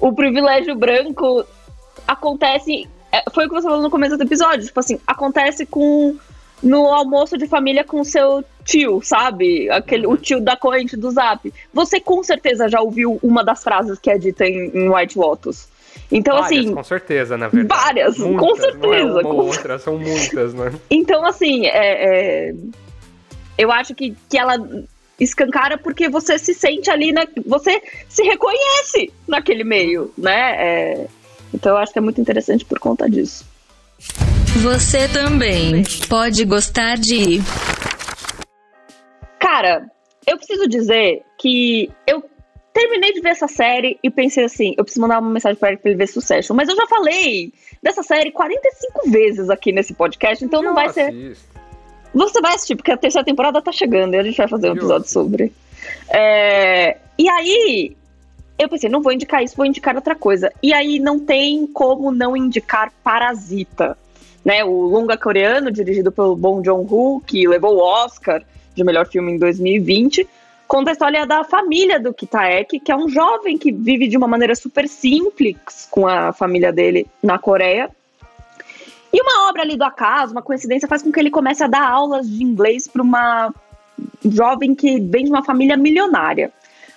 o 0.00 0.12
privilégio 0.12 0.74
branco 0.74 1.44
acontece. 2.06 2.88
É, 3.12 3.22
foi 3.30 3.46
o 3.46 3.48
que 3.48 3.54
você 3.54 3.66
falou 3.66 3.82
no 3.82 3.90
começo 3.90 4.16
do 4.16 4.24
episódio. 4.24 4.66
Tipo 4.66 4.80
assim, 4.80 4.98
acontece 5.06 5.66
com. 5.66 6.16
No 6.62 6.86
almoço 6.86 7.36
de 7.36 7.46
família 7.46 7.84
com 7.84 8.02
seu 8.04 8.42
tio, 8.64 9.02
sabe? 9.02 9.68
Aquele, 9.68 10.06
o 10.06 10.16
tio 10.16 10.40
da 10.40 10.56
corrente 10.56 10.96
do 10.96 11.10
zap. 11.10 11.52
Você 11.74 12.00
com 12.00 12.22
certeza 12.22 12.68
já 12.68 12.80
ouviu 12.80 13.18
uma 13.22 13.44
das 13.44 13.62
frases 13.62 13.98
que 13.98 14.08
é 14.10 14.16
dita 14.16 14.46
em, 14.46 14.70
em 14.72 14.88
White 14.88 15.18
Lotus. 15.18 15.68
Então, 16.10 16.40
várias, 16.40 16.60
assim. 16.60 16.74
Com 16.74 16.84
certeza, 16.84 17.36
na 17.36 17.48
verdade. 17.48 17.82
Várias, 17.82 18.18
muitas, 18.18 18.40
com 18.40 18.56
certeza. 18.56 19.20
É 19.20 19.22
com... 19.22 19.36
outra, 19.36 19.78
são 19.78 19.98
muitas, 19.98 20.54
né? 20.54 20.72
Então, 20.88 21.24
assim, 21.26 21.66
é, 21.66 22.48
é, 22.48 22.54
eu 23.58 23.70
acho 23.70 23.94
que, 23.94 24.16
que 24.28 24.38
ela 24.38 24.56
escancara 25.18 25.78
porque 25.78 26.08
você 26.08 26.38
se 26.38 26.54
sente 26.54 26.90
ali, 26.90 27.12
na, 27.12 27.26
você 27.46 27.82
se 28.08 28.22
reconhece 28.22 29.12
naquele 29.26 29.64
meio, 29.64 30.12
né? 30.16 30.54
É, 30.58 31.06
então 31.54 31.72
eu 31.72 31.78
acho 31.78 31.92
que 31.92 31.98
é 31.98 32.02
muito 32.02 32.20
interessante 32.20 32.64
por 32.64 32.78
conta 32.78 33.08
disso. 33.08 33.46
Você 34.62 35.08
também 35.08 35.84
pode 36.08 36.44
gostar 36.44 36.96
de. 36.96 37.40
Cara, 39.38 39.88
eu 40.26 40.36
preciso 40.36 40.68
dizer 40.68 41.22
que 41.38 41.90
eu 42.06 42.22
terminei 42.72 43.12
de 43.12 43.20
ver 43.20 43.30
essa 43.30 43.46
série 43.46 43.98
e 44.02 44.10
pensei 44.10 44.44
assim: 44.44 44.74
eu 44.76 44.84
preciso 44.84 45.00
mandar 45.00 45.20
uma 45.20 45.30
mensagem 45.30 45.56
para 45.56 45.70
ele 45.70 45.78
pra 45.78 45.90
ele 45.90 45.98
ver 45.98 46.08
sucesso. 46.08 46.52
Mas 46.54 46.68
eu 46.68 46.76
já 46.76 46.86
falei 46.86 47.52
dessa 47.82 48.02
série 48.02 48.32
45 48.32 49.10
vezes 49.10 49.48
aqui 49.48 49.72
nesse 49.72 49.94
podcast, 49.94 50.44
então 50.44 50.62
não 50.62 50.74
vai 50.74 50.88
ser. 50.90 51.36
Você 52.12 52.40
vai 52.40 52.54
assistir, 52.54 52.76
porque 52.76 52.92
a 52.92 52.96
terceira 52.96 53.24
temporada 53.24 53.60
tá 53.60 53.72
chegando 53.72 54.14
e 54.14 54.18
a 54.18 54.22
gente 54.22 54.36
vai 54.36 54.48
fazer 54.48 54.70
um 54.70 54.74
episódio 54.74 55.08
sobre. 55.08 55.52
É... 56.08 56.96
E 57.18 57.28
aí, 57.28 57.96
eu 58.58 58.68
pensei, 58.68 58.88
não 58.88 59.02
vou 59.02 59.12
indicar 59.12 59.42
isso, 59.42 59.56
vou 59.56 59.66
indicar 59.66 59.96
outra 59.96 60.14
coisa. 60.14 60.52
E 60.62 60.72
aí 60.72 60.98
não 60.98 61.18
tem 61.18 61.66
como 61.66 62.10
não 62.10 62.36
indicar 62.36 62.92
Parasita. 63.02 63.98
Né, 64.44 64.62
o 64.62 64.72
longa 64.72 65.16
coreano, 65.16 65.70
dirigido 65.70 66.12
pelo 66.12 66.36
Bong 66.36 66.62
Joon-ho, 66.62 67.22
que 67.26 67.48
levou 67.48 67.76
o 67.76 67.80
Oscar 67.82 68.42
de 68.74 68.84
melhor 68.84 69.06
filme 69.06 69.32
em 69.32 69.38
2020, 69.38 70.28
conta 70.68 70.90
a 70.90 70.92
história 70.92 71.26
da 71.26 71.44
família 71.44 71.98
do 71.98 72.12
Kitaek, 72.12 72.78
que 72.80 72.92
é 72.92 72.96
um 72.96 73.08
jovem 73.08 73.56
que 73.56 73.72
vive 73.72 74.06
de 74.06 74.18
uma 74.18 74.28
maneira 74.28 74.54
super 74.54 74.86
simples 74.86 75.88
com 75.90 76.06
a 76.06 76.30
família 76.32 76.70
dele 76.70 77.06
na 77.22 77.38
Coreia. 77.38 77.88
E 79.10 79.22
uma 79.22 79.48
obra 79.48 79.62
ali 79.62 79.78
do 79.78 79.84
acaso, 79.84 80.32
uma 80.32 80.42
coincidência, 80.42 80.88
faz 80.88 81.02
com 81.02 81.10
que 81.10 81.20
ele 81.20 81.30
comece 81.30 81.62
a 81.62 81.68
dar 81.68 81.88
aulas 81.88 82.28
de 82.28 82.42
inglês 82.42 82.86
para 82.86 83.00
uma 83.00 83.54
jovem 84.24 84.74
que 84.74 85.00
vem 85.00 85.24
de 85.24 85.30
uma 85.30 85.44
família 85.44 85.76
milionária. 85.76 86.52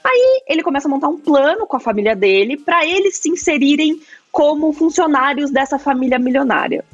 Aí 0.10 0.42
ele 0.48 0.64
começa 0.64 0.88
a 0.88 0.92
montar 0.92 1.10
um 1.10 1.18
plano 1.18 1.68
com 1.68 1.76
a 1.76 1.82
família 1.82 2.16
dele 2.16 2.56
para 2.56 2.86
eles 2.86 3.18
se 3.18 3.30
inserirem 3.30 4.02
como 4.32 4.72
funcionários 4.72 5.52
dessa 5.52 5.78
família 5.78 6.18
milionária. 6.18 6.86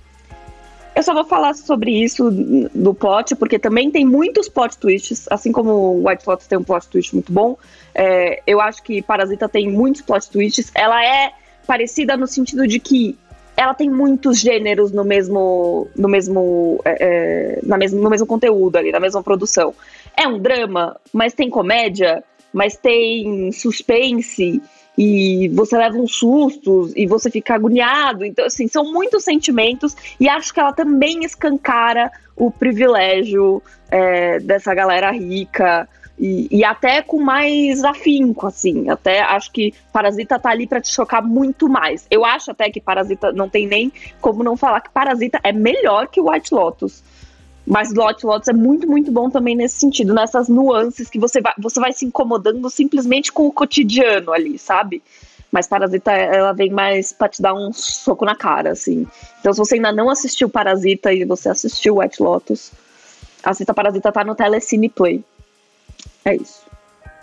Eu 0.96 1.04
só 1.04 1.14
vou 1.14 1.24
falar 1.24 1.54
sobre 1.54 1.92
isso 1.92 2.32
do 2.32 2.94
plot, 2.94 3.36
porque 3.36 3.60
também 3.60 3.92
tem 3.92 4.04
muitos 4.04 4.50
plot 4.50 4.78
twists, 4.80 5.28
assim 5.30 5.52
como 5.52 6.08
White 6.08 6.24
Lotus 6.26 6.48
tem 6.48 6.58
um 6.58 6.64
plot 6.64 6.88
twist 6.88 7.14
muito 7.14 7.32
bom. 7.32 7.56
É, 7.94 8.42
eu 8.48 8.60
acho 8.60 8.82
que 8.82 9.02
Parasita 9.02 9.48
tem 9.48 9.70
muitos 9.70 10.02
plot 10.02 10.30
twists. 10.32 10.72
Ela 10.74 11.04
é 11.04 11.34
parecida 11.68 12.18
no 12.18 12.26
sentido 12.26 12.68
de 12.68 12.80
que 12.80 13.16
ela 13.56 13.76
tem 13.76 13.90
muitos 13.90 14.40
gêneros 14.40 14.92
no 14.92 15.04
mesmo, 15.04 15.88
no 15.96 16.10
mesmo, 16.10 16.82
é, 16.84 16.98
é 17.00 17.60
na 17.64 17.78
mesmo, 17.78 18.02
no 18.02 18.10
mesmo 18.10 18.26
conteúdo 18.26 18.76
ali, 18.76 18.92
na 18.92 19.00
mesma 19.00 19.22
produção. 19.22 19.74
É 20.16 20.28
um 20.28 20.40
drama, 20.40 20.96
mas 21.12 21.34
tem 21.34 21.50
comédia, 21.50 22.24
mas 22.54 22.78
tem 22.78 23.52
suspense 23.52 24.62
e 24.98 25.50
você 25.50 25.76
leva 25.78 25.98
uns 25.98 26.16
sustos 26.16 26.94
e 26.96 27.08
você 27.08 27.30
fica 27.30 27.56
agoniado. 27.56 28.24
Então, 28.24 28.46
assim, 28.46 28.68
são 28.68 28.92
muitos 28.92 29.24
sentimentos 29.24 29.96
e 30.20 30.30
acho 30.30 30.54
que 30.54 30.60
ela 30.60 30.72
também 30.72 31.24
escancara 31.24 32.12
o 32.36 32.52
privilégio 32.52 33.62
é, 33.90 34.40
dessa 34.40 34.74
galera 34.74 35.12
rica. 35.12 35.88
E, 36.20 36.48
e, 36.52 36.64
até 36.64 37.02
com 37.02 37.20
mais 37.20 37.84
afinco, 37.84 38.46
assim. 38.46 38.88
Até 38.88 39.22
acho 39.22 39.52
que 39.52 39.74
Parasita 39.92 40.38
tá 40.38 40.52
ali 40.52 40.68
para 40.68 40.80
te 40.80 40.94
chocar 40.94 41.24
muito 41.24 41.68
mais. 41.68 42.06
Eu 42.10 42.24
acho 42.24 42.52
até 42.52 42.70
que 42.70 42.80
Parasita 42.80 43.32
não 43.32 43.50
tem 43.50 43.66
nem 43.66 43.92
como 44.22 44.44
não 44.44 44.56
falar 44.56 44.82
que 44.82 44.92
Parasita 44.92 45.40
é 45.44 45.52
melhor 45.52 46.08
que 46.08 46.22
White 46.22 46.54
Lotus. 46.54 47.04
Mas 47.66 47.94
Lot 47.94 48.26
Lotus 48.26 48.50
é 48.50 48.54
muito, 48.54 48.88
muito 48.88 49.12
bom 49.12 49.30
também 49.30 49.56
nesse 49.56 49.80
sentido, 49.80 50.14
nessas 50.14 50.50
nuances 50.50 51.10
que 51.10 51.18
você 51.18 51.42
vai, 51.42 51.54
você 51.58 51.80
vai 51.80 51.94
se 51.94 52.06
incomodando 52.06 52.70
simplesmente 52.70 53.32
com 53.32 53.48
o 53.48 53.54
cotidiano 53.54 54.34
ali, 54.34 54.58
sabe? 54.58 55.02
Mas 55.50 55.68
Parasita, 55.68 56.12
ela 56.12 56.52
vem 56.52 56.72
mais 56.72 57.14
pra 57.14 57.30
te 57.30 57.42
dar 57.42 57.54
um 57.54 57.72
soco 57.72 58.26
na 58.26 58.36
cara, 58.36 58.72
assim. 58.72 59.08
Então, 59.40 59.54
se 59.54 59.60
você 59.60 59.76
ainda 59.76 59.92
não 59.92 60.10
assistiu 60.10 60.50
Parasita 60.50 61.14
e 61.14 61.24
você 61.26 61.48
assistiu 61.48 62.00
White 62.00 62.22
Lotus, 62.22 62.72
assista 63.44 63.74
Parasita, 63.74 64.12
tá 64.12 64.24
no 64.24 64.36
Telecine 64.36 64.90
Play. 64.90 65.24
É 66.26 66.36
isso. 66.36 66.63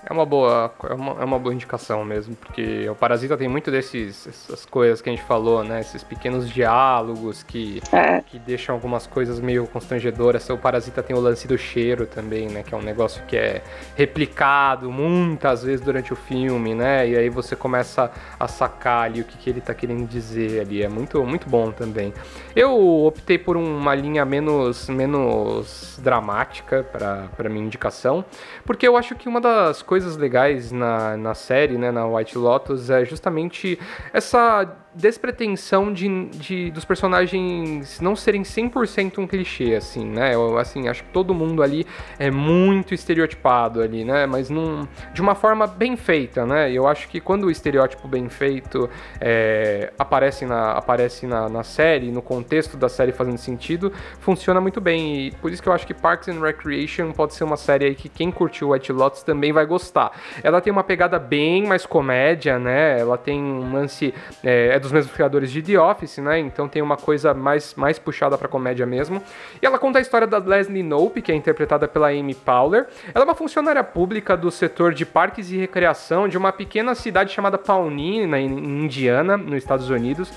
É 0.02 0.12
uma 0.12 0.24
boa, 0.24 0.72
é 0.88 0.94
uma, 0.94 1.12
é 1.20 1.24
uma 1.24 1.38
boa 1.38 1.54
indicação 1.54 2.04
mesmo, 2.04 2.34
porque 2.34 2.88
o 2.88 2.94
Parasita 2.94 3.36
tem 3.36 3.48
muito 3.48 3.70
desses 3.70 4.26
essas 4.26 4.64
coisas 4.64 5.02
que 5.02 5.10
a 5.10 5.12
gente 5.12 5.24
falou, 5.24 5.62
né? 5.62 5.80
Esses 5.80 6.02
pequenos 6.02 6.48
diálogos 6.48 7.42
que, 7.42 7.82
é. 7.92 8.22
que 8.22 8.38
deixam 8.38 8.74
algumas 8.74 9.06
coisas 9.06 9.38
meio 9.40 9.66
constrangedoras. 9.66 10.48
O 10.48 10.56
Parasita 10.56 11.02
tem 11.02 11.14
o 11.14 11.20
lance 11.20 11.46
do 11.46 11.58
cheiro 11.58 12.06
também, 12.06 12.48
né? 12.48 12.62
Que 12.62 12.74
é 12.74 12.78
um 12.78 12.82
negócio 12.82 13.22
que 13.26 13.36
é 13.36 13.62
replicado 13.94 14.90
muitas 14.90 15.62
vezes 15.62 15.84
durante 15.84 16.14
o 16.14 16.16
filme, 16.16 16.74
né? 16.74 17.06
E 17.06 17.16
aí 17.16 17.28
você 17.28 17.54
começa 17.54 18.10
a 18.38 18.48
sacar 18.48 19.04
ali 19.04 19.20
o 19.20 19.24
que, 19.24 19.36
que 19.36 19.50
ele 19.50 19.60
tá 19.60 19.74
querendo 19.74 20.06
dizer 20.08 20.60
ali. 20.60 20.82
É 20.82 20.88
muito, 20.88 21.22
muito 21.24 21.46
bom 21.46 21.70
também. 21.70 22.14
Eu 22.56 23.04
optei 23.04 23.36
por 23.36 23.54
uma 23.54 23.94
linha 23.94 24.24
menos, 24.24 24.88
menos 24.88 25.98
dramática 26.02 26.82
para 26.82 27.48
minha 27.50 27.66
indicação, 27.66 28.24
porque 28.64 28.88
eu 28.88 28.96
acho 28.96 29.14
que 29.14 29.28
uma 29.28 29.40
das 29.40 29.82
coisas 29.90 30.16
legais 30.16 30.70
na, 30.70 31.16
na 31.16 31.35
série, 31.35 31.76
né, 31.76 31.90
na 31.90 32.07
White 32.07 32.38
Lotus, 32.38 32.90
é 32.90 33.05
justamente 33.05 33.76
essa 34.12 34.64
despretensão 34.94 35.92
de, 35.92 36.26
de 36.31 36.70
dos 36.70 36.85
personagens 36.85 38.00
não 38.00 38.16
serem 38.16 38.42
100% 38.42 39.18
um 39.18 39.26
clichê, 39.26 39.74
assim, 39.74 40.05
né? 40.05 40.35
Eu, 40.35 40.59
assim, 40.59 40.88
acho 40.88 41.05
que 41.05 41.11
todo 41.11 41.33
mundo 41.33 41.62
ali 41.62 41.87
é 42.18 42.31
muito 42.31 42.92
estereotipado 42.92 43.81
ali, 43.81 44.05
né? 44.05 44.26
Mas 44.26 44.50
num, 44.50 44.87
de 45.12 45.20
uma 45.20 45.35
forma 45.35 45.66
bem 45.66 45.96
feita, 45.96 46.44
né? 46.44 46.72
Eu 46.72 46.88
acho 46.88 47.09
que 47.09 47.20
quando 47.20 47.44
o 47.44 47.50
estereótipo 47.50 48.09
bem 48.09 48.29
feito 48.29 48.90
é, 49.20 49.92
aparece, 49.98 50.44
na, 50.44 50.72
aparece 50.72 51.26
na, 51.26 51.48
na 51.48 51.62
série, 51.62 52.11
no 52.11 52.20
contexto 52.20 52.76
da 52.76 52.88
série 52.88 53.12
fazendo 53.12 53.38
sentido, 53.38 53.92
funciona 54.18 54.61
muito 54.61 54.81
bem. 54.81 55.26
E 55.26 55.31
por 55.33 55.53
isso 55.53 55.62
que 55.62 55.68
eu 55.68 55.72
acho 55.72 55.87
que 55.87 55.94
Parks 55.94 56.29
and 56.29 56.40
Recreation 56.40 57.12
pode 57.12 57.35
ser 57.35 57.44
uma 57.44 57.57
série 57.57 57.85
aí 57.85 57.94
que 57.94 58.09
quem 58.09 58.31
curtiu 58.33 58.70
White 58.70 58.92
Lotus 58.92 59.22
também 59.22 59.53
vai 59.53 59.66
gostar. 59.66 60.11
Ela 60.42 60.61
tem 60.61 60.72
uma 60.72 60.83
pegada 60.83 61.18
bem 61.18 61.64
mais 61.64 61.87
comédia, 61.87 62.59
né? 62.59 62.98
Ela 62.98 63.16
tem 63.16 63.40
um 63.40 63.72
lance... 63.72 64.12
É, 64.42 64.79
dos 64.80 64.90
mesmos 64.90 65.14
criadores 65.14 65.50
de 65.50 65.62
The 65.62 65.78
Office, 65.78 66.18
né? 66.18 66.38
Então 66.38 66.68
tem 66.68 66.82
uma 66.82 66.96
coisa 66.96 67.32
mais, 67.32 67.74
mais 67.74 67.98
puxada 67.98 68.36
pra 68.36 68.48
comédia 68.48 68.84
mesmo. 68.86 69.22
E 69.60 69.66
ela 69.66 69.78
conta 69.78 69.98
a 69.98 70.02
história 70.02 70.26
da 70.26 70.38
Leslie 70.38 70.82
Knope, 70.82 71.22
que 71.22 71.30
é 71.30 71.34
interpretada 71.34 71.86
pela 71.86 72.08
Amy 72.08 72.34
Powler. 72.34 72.86
Ela 73.14 73.24
é 73.24 73.28
uma 73.28 73.34
funcionária 73.34 73.84
pública 73.84 74.36
do 74.36 74.50
setor 74.50 74.92
de 74.92 75.06
parques 75.06 75.50
e 75.50 75.56
recreação 75.56 76.26
de 76.26 76.36
uma 76.36 76.52
pequena 76.52 76.94
cidade 76.94 77.32
chamada 77.32 77.58
Pawnee, 77.58 78.26
na 78.26 78.40
Indiana, 78.40 79.36
nos 79.36 79.58
Estados 79.58 79.88
Unidos. 79.90 80.32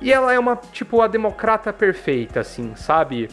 E 0.00 0.12
ela 0.12 0.32
é 0.32 0.38
uma, 0.38 0.56
tipo, 0.56 1.00
a 1.00 1.08
democrata 1.08 1.72
perfeita, 1.72 2.40
assim, 2.40 2.74
sabe? 2.76 3.28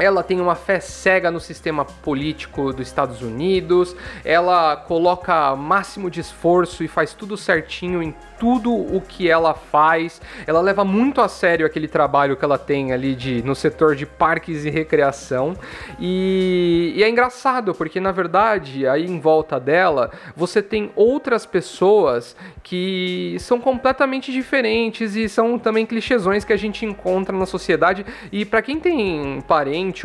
Ela 0.00 0.22
tem 0.22 0.40
uma 0.40 0.54
fé 0.54 0.80
cega 0.80 1.30
no 1.30 1.40
sistema 1.40 1.84
político 1.84 2.72
dos 2.72 2.86
Estados 2.86 3.22
Unidos, 3.22 3.94
ela 4.24 4.76
coloca 4.76 5.54
máximo 5.54 6.10
de 6.10 6.20
esforço 6.20 6.82
e 6.82 6.88
faz 6.88 7.14
tudo 7.14 7.36
certinho 7.36 8.02
em 8.02 8.14
tudo 8.40 8.72
o 8.72 9.02
que 9.02 9.28
ela 9.28 9.52
faz. 9.52 10.20
Ela 10.46 10.60
leva 10.60 10.82
muito 10.82 11.20
a 11.20 11.28
sério 11.28 11.66
aquele 11.66 11.86
trabalho 11.86 12.36
que 12.36 12.44
ela 12.44 12.56
tem 12.56 12.90
ali 12.90 13.14
de, 13.14 13.42
no 13.42 13.54
setor 13.54 13.94
de 13.94 14.06
parques 14.06 14.64
e 14.64 14.70
recreação. 14.70 15.54
E, 15.98 16.94
e 16.96 17.04
é 17.04 17.08
engraçado, 17.08 17.74
porque 17.74 18.00
na 18.00 18.10
verdade, 18.10 18.86
aí 18.88 19.04
em 19.04 19.20
volta 19.20 19.60
dela, 19.60 20.10
você 20.34 20.62
tem 20.62 20.90
outras 20.96 21.44
pessoas 21.44 22.34
que 22.62 23.36
são 23.38 23.60
completamente 23.60 24.32
diferentes 24.32 25.14
e 25.14 25.28
são 25.28 25.58
também 25.58 25.84
clichêsões 25.84 26.44
que 26.44 26.52
a 26.52 26.56
gente 26.56 26.86
encontra 26.86 27.36
na 27.36 27.44
sociedade. 27.44 28.06
E 28.32 28.46
para 28.46 28.62
quem 28.62 28.80
tem 28.80 29.42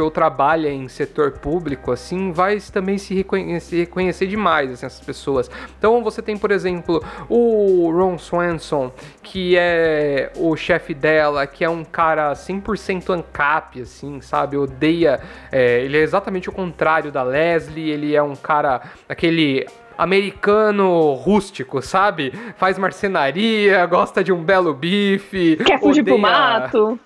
ou 0.01 0.11
trabalha 0.11 0.69
em 0.69 0.87
setor 0.87 1.31
público, 1.33 1.91
assim, 1.91 2.31
vai 2.31 2.59
também 2.71 2.97
se 2.97 3.13
reconhecer, 3.13 3.77
reconhecer 3.77 4.27
demais 4.27 4.71
assim, 4.71 4.85
essas 4.85 4.99
pessoas. 4.99 5.49
Então 5.77 6.03
você 6.03 6.21
tem, 6.21 6.37
por 6.37 6.51
exemplo, 6.51 7.03
o 7.29 7.91
Ron 7.91 8.17
Swanson, 8.17 8.91
que 9.21 9.55
é 9.57 10.31
o 10.35 10.55
chefe 10.55 10.93
dela, 10.93 11.45
que 11.47 11.63
é 11.63 11.69
um 11.69 11.83
cara 11.83 12.33
100% 12.33 13.09
ancap, 13.09 13.81
assim, 13.81 14.21
sabe? 14.21 14.57
Odeia. 14.57 15.19
É, 15.51 15.81
ele 15.81 15.97
é 15.97 16.01
exatamente 16.01 16.49
o 16.49 16.51
contrário 16.51 17.11
da 17.11 17.23
Leslie, 17.23 17.89
ele 17.89 18.15
é 18.15 18.23
um 18.23 18.35
cara. 18.35 18.81
aquele 19.07 19.65
americano 19.97 21.13
rústico, 21.13 21.81
sabe? 21.81 22.33
Faz 22.57 22.77
marcenaria, 22.77 23.85
gosta 23.85 24.23
de 24.23 24.31
um 24.31 24.43
belo 24.43 24.73
bife. 24.73 25.57
Quer 25.57 25.79
fugir 25.79 26.01
odeia... 26.01 26.15
pro 26.15 26.21
mato 26.21 26.99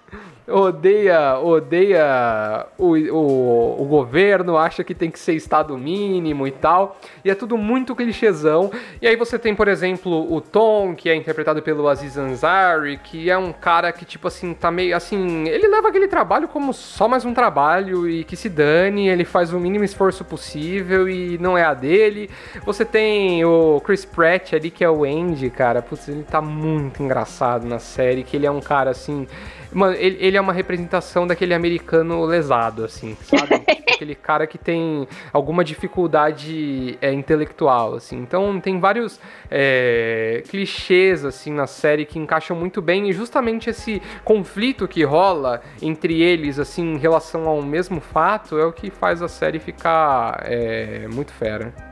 odeia, 0.50 1.40
odeia 1.40 2.66
o, 2.78 2.96
o, 2.96 3.82
o, 3.82 3.86
governo, 3.86 4.58
acha 4.58 4.84
que 4.84 4.94
tem 4.94 5.10
que 5.10 5.20
ser 5.20 5.34
estado 5.34 5.78
mínimo 5.78 6.48
e 6.48 6.52
tal. 6.52 6.98
E 7.24 7.30
é 7.30 7.36
tudo 7.36 7.58
muito 7.58 7.96
clichêzão. 7.96 8.72
E 9.02 9.08
aí 9.08 9.16
você 9.16 9.38
tem, 9.38 9.56
por 9.56 9.68
exemplo, 9.68 10.34
o 10.34 10.42
Tom, 10.42 10.96
que 10.96 11.10
é 11.10 11.16
interpretado 11.16 11.62
pelo 11.62 11.88
Aziz 11.88 12.18
Ansari, 12.18 12.98
que 13.04 13.30
é 13.30 13.38
um 13.38 13.52
cara 13.54 13.92
que, 13.92 14.06
tipo 14.06 14.28
assim, 14.28 14.54
tá 14.54 14.72
meio 14.72 14.96
assim. 14.96 15.48
Ele 15.48 15.68
leva 15.68 15.90
aquele 15.90 16.08
trabalho 16.08 16.48
como 16.48 16.74
só 16.74 17.08
mais 17.08 17.26
um 17.26 17.34
trabalho 17.34 18.10
e 18.10 18.24
que 18.24 18.36
se 18.36 18.50
dane, 18.50 19.08
ele 19.08 19.26
faz 19.26 19.54
o 19.54 19.60
mínimo 19.60 19.84
esforço 19.84 20.24
possível 20.26 21.08
e 21.08 21.38
não 21.38 21.58
é 21.58 21.64
a 21.64 21.74
dele. 21.74 22.30
Você 22.66 22.84
tem 22.84 23.44
o 23.46 23.82
Chris 23.82 24.06
Pratt 24.06 24.54
ali, 24.54 24.72
que 24.72 24.84
é 24.84 24.90
o 24.90 25.04
Andy, 25.04 25.50
cara. 25.50 25.82
Putz, 25.82 26.08
ele 26.08 26.24
tá 26.24 26.42
muito 26.42 27.04
engraçado 27.04 27.68
na 27.68 27.80
série, 27.80 28.24
que 28.24 28.36
ele 28.36 28.46
é 28.46 28.52
um 28.52 28.62
cara 28.62 28.92
assim 28.92 29.28
Mano, 29.72 29.96
ele, 29.96 30.18
ele 30.20 30.38
é 30.38 30.42
uma 30.42 30.54
representação 30.54 31.28
daquele 31.28 31.54
americano 31.54 32.26
lesado, 32.26 32.84
assim, 32.84 33.16
sabe? 33.22 33.64
Aquele 33.94 34.16
cara 34.16 34.48
que 34.48 34.58
tem 34.58 35.08
alguma 35.32 35.64
dificuldade 35.64 36.98
é, 37.02 37.12
intelectual, 37.12 37.96
assim. 37.96 38.18
Então 38.18 38.60
tem 38.60 38.80
vários 38.80 39.20
é, 39.52 40.42
clichês, 40.50 41.26
assim, 41.26 41.52
na 41.52 41.68
série 41.68 42.06
que 42.06 42.18
encaixam 42.18 42.56
muito 42.56 42.82
bem 42.82 43.10
e 43.10 43.14
justamente 43.14 43.70
esse 43.70 44.02
conflito 44.24 44.88
que 44.88 45.04
rola 45.04 45.62
entre 45.82 46.22
eles, 46.22 46.58
assim, 46.58 46.94
em 46.94 46.98
relação 46.98 47.48
ao 47.48 47.62
mesmo 47.62 48.00
fato 48.00 48.58
é 48.58 48.66
o 48.66 48.72
que 48.72 48.90
faz 48.90 49.22
a 49.22 49.28
série 49.28 49.60
ficar 49.60 50.44
é, 50.46 51.08
muito 51.10 51.34
fera 51.34 51.89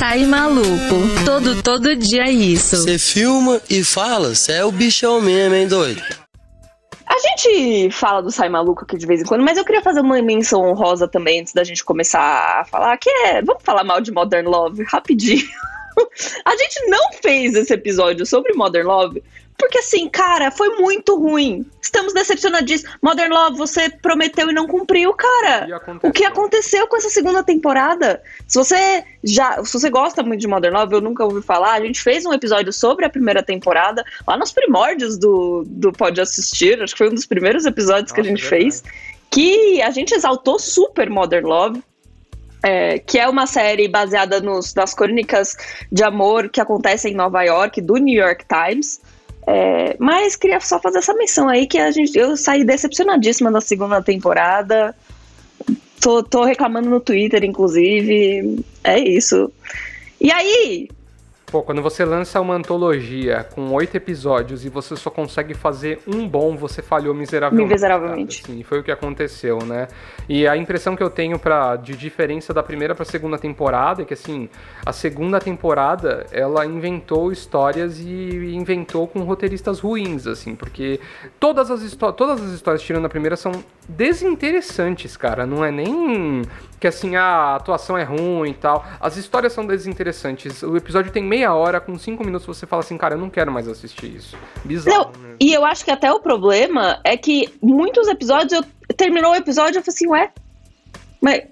sai 0.00 0.24
maluco. 0.24 0.96
Todo, 1.26 1.62
todo 1.62 1.94
dia 1.94 2.22
é 2.22 2.30
isso. 2.30 2.74
Você 2.78 2.98
filma 2.98 3.60
e 3.68 3.84
fala, 3.84 4.34
você 4.34 4.52
é 4.52 4.64
o 4.64 4.72
bichão 4.72 5.20
mesmo, 5.20 5.54
hein, 5.54 5.68
doido? 5.68 6.02
A 7.06 7.18
gente 7.18 7.90
fala 7.90 8.22
do 8.22 8.30
Sai 8.30 8.48
Maluco 8.48 8.84
aqui 8.84 8.96
de 8.96 9.04
vez 9.04 9.20
em 9.20 9.24
quando, 9.24 9.44
mas 9.44 9.58
eu 9.58 9.64
queria 9.64 9.82
fazer 9.82 10.00
uma 10.00 10.22
menção 10.22 10.62
honrosa 10.62 11.06
também 11.06 11.40
antes 11.40 11.52
da 11.52 11.62
gente 11.62 11.84
começar 11.84 12.60
a 12.60 12.64
falar, 12.64 12.96
que 12.96 13.10
é. 13.10 13.42
Vamos 13.42 13.62
falar 13.62 13.84
mal 13.84 14.00
de 14.00 14.10
Modern 14.10 14.48
Love 14.48 14.84
rapidinho. 14.84 15.46
a 16.44 16.56
gente 16.56 16.86
não 16.88 17.12
fez 17.22 17.54
esse 17.54 17.72
episódio 17.72 18.24
sobre 18.26 18.52
Modern 18.54 18.86
Love 18.86 19.22
porque 19.60 19.78
assim, 19.78 20.08
cara, 20.08 20.50
foi 20.50 20.70
muito 20.78 21.16
ruim. 21.16 21.66
Estamos 21.82 22.14
decepcionadíssimos. 22.14 22.96
Modern 23.02 23.30
Love, 23.30 23.58
você 23.58 23.90
prometeu 23.90 24.48
e 24.48 24.54
não 24.54 24.66
cumpriu, 24.66 25.12
cara. 25.12 25.68
O 26.02 26.10
que 26.10 26.24
aconteceu 26.24 26.86
com 26.86 26.96
essa 26.96 27.10
segunda 27.10 27.42
temporada? 27.42 28.22
Se 28.48 28.58
você 28.58 29.04
já, 29.22 29.62
se 29.62 29.72
você 29.74 29.90
gosta 29.90 30.22
muito 30.22 30.40
de 30.40 30.48
Modern 30.48 30.74
Love, 30.74 30.94
eu 30.94 31.00
nunca 31.02 31.24
ouvi 31.24 31.42
falar. 31.42 31.74
A 31.74 31.84
gente 31.84 32.02
fez 32.02 32.24
um 32.24 32.32
episódio 32.32 32.72
sobre 32.72 33.04
a 33.04 33.10
primeira 33.10 33.42
temporada, 33.42 34.02
lá 34.26 34.36
nos 34.36 34.50
primórdios 34.50 35.18
do, 35.18 35.62
do 35.66 35.92
Pode 35.92 36.20
Assistir. 36.22 36.82
Acho 36.82 36.94
que 36.94 36.98
foi 36.98 37.10
um 37.10 37.14
dos 37.14 37.26
primeiros 37.26 37.66
episódios 37.66 38.10
Nossa, 38.10 38.14
que 38.14 38.20
a 38.22 38.24
gente 38.24 38.44
é 38.44 38.48
fez. 38.48 38.82
Que 39.30 39.82
a 39.82 39.90
gente 39.90 40.14
exaltou 40.14 40.58
super 40.58 41.10
Modern 41.10 41.46
Love. 41.46 41.82
É, 42.62 42.98
que 42.98 43.18
é 43.18 43.26
uma 43.26 43.46
série 43.46 43.88
baseada 43.88 44.40
nos, 44.40 44.74
nas 44.74 44.92
crônicas 44.92 45.56
de 45.90 46.02
amor 46.02 46.50
que 46.50 46.60
acontecem 46.60 47.12
em 47.12 47.16
Nova 47.16 47.42
York, 47.42 47.80
do 47.80 47.96
New 47.96 48.22
York 48.22 48.44
Times. 48.46 49.00
É, 49.46 49.96
mas 49.98 50.36
queria 50.36 50.60
só 50.60 50.78
fazer 50.78 50.98
essa 50.98 51.14
menção 51.14 51.48
aí 51.48 51.66
que 51.66 51.78
a 51.78 51.90
gente, 51.90 52.16
eu 52.16 52.36
saí 52.36 52.62
decepcionadíssima 52.64 53.50
da 53.50 53.60
segunda 53.60 54.02
temporada. 54.02 54.94
Tô, 56.00 56.22
tô 56.22 56.44
reclamando 56.44 56.88
no 56.88 57.00
Twitter, 57.00 57.44
inclusive. 57.44 58.62
É 58.84 58.98
isso. 58.98 59.50
E 60.20 60.30
aí, 60.30 60.88
Pô, 61.50 61.62
quando 61.62 61.82
você 61.82 62.04
lança 62.04 62.40
uma 62.40 62.54
antologia 62.54 63.42
com 63.54 63.72
oito 63.72 63.96
episódios 63.96 64.64
e 64.64 64.68
você 64.68 64.94
só 64.94 65.10
consegue 65.10 65.52
fazer 65.52 66.00
um 66.06 66.28
bom, 66.28 66.56
você 66.56 66.80
falhou 66.80 67.12
miseravelmente. 67.12 67.72
Miseravelmente. 67.72 68.42
Sim, 68.46 68.62
foi 68.62 68.78
o 68.78 68.84
que 68.84 68.92
aconteceu, 68.92 69.58
né? 69.64 69.88
E 70.28 70.46
a 70.46 70.56
impressão 70.56 70.94
que 70.94 71.02
eu 71.02 71.10
tenho 71.10 71.40
pra, 71.40 71.74
de 71.74 71.96
diferença 71.96 72.54
da 72.54 72.62
primeira 72.62 72.94
pra 72.94 73.04
segunda 73.04 73.36
temporada 73.36 74.02
é 74.02 74.04
que, 74.04 74.14
assim, 74.14 74.48
a 74.86 74.92
segunda 74.92 75.40
temporada, 75.40 76.24
ela 76.30 76.64
inventou 76.64 77.32
histórias 77.32 77.98
e 77.98 78.54
inventou 78.54 79.08
com 79.08 79.20
roteiristas 79.20 79.80
ruins, 79.80 80.28
assim, 80.28 80.54
porque 80.54 81.00
todas 81.40 81.68
as, 81.68 81.96
todas 81.96 82.40
as 82.40 82.52
histórias 82.52 82.80
tirando 82.80 83.06
a 83.06 83.08
primeira 83.08 83.36
são 83.36 83.50
desinteressantes, 83.90 85.16
cara. 85.16 85.46
Não 85.46 85.64
é 85.64 85.70
nem 85.70 86.42
que 86.78 86.86
assim, 86.86 87.14
a 87.14 87.56
atuação 87.56 87.98
é 87.98 88.02
ruim 88.02 88.50
e 88.50 88.54
tal. 88.54 88.84
As 88.98 89.16
histórias 89.16 89.52
são 89.52 89.66
desinteressantes. 89.66 90.62
O 90.62 90.76
episódio 90.76 91.12
tem 91.12 91.22
meia 91.22 91.52
hora, 91.52 91.78
com 91.78 91.98
cinco 91.98 92.24
minutos 92.24 92.46
você 92.46 92.66
fala 92.66 92.80
assim, 92.80 92.96
cara, 92.96 93.14
eu 93.14 93.18
não 93.18 93.28
quero 93.28 93.52
mais 93.52 93.68
assistir 93.68 94.16
isso. 94.16 94.36
Bizarro. 94.64 95.12
Não, 95.14 95.22
né? 95.22 95.36
E 95.38 95.52
eu 95.52 95.64
acho 95.64 95.84
que 95.84 95.90
até 95.90 96.10
o 96.10 96.20
problema 96.20 96.98
é 97.04 97.16
que 97.16 97.52
muitos 97.62 98.08
episódios, 98.08 98.52
eu 98.52 98.94
terminou 98.96 99.32
o 99.32 99.36
episódio 99.36 99.78
eu 99.78 99.82
falei 99.82 99.94
assim, 99.94 100.08
ué, 100.08 100.32
mas 101.20 101.42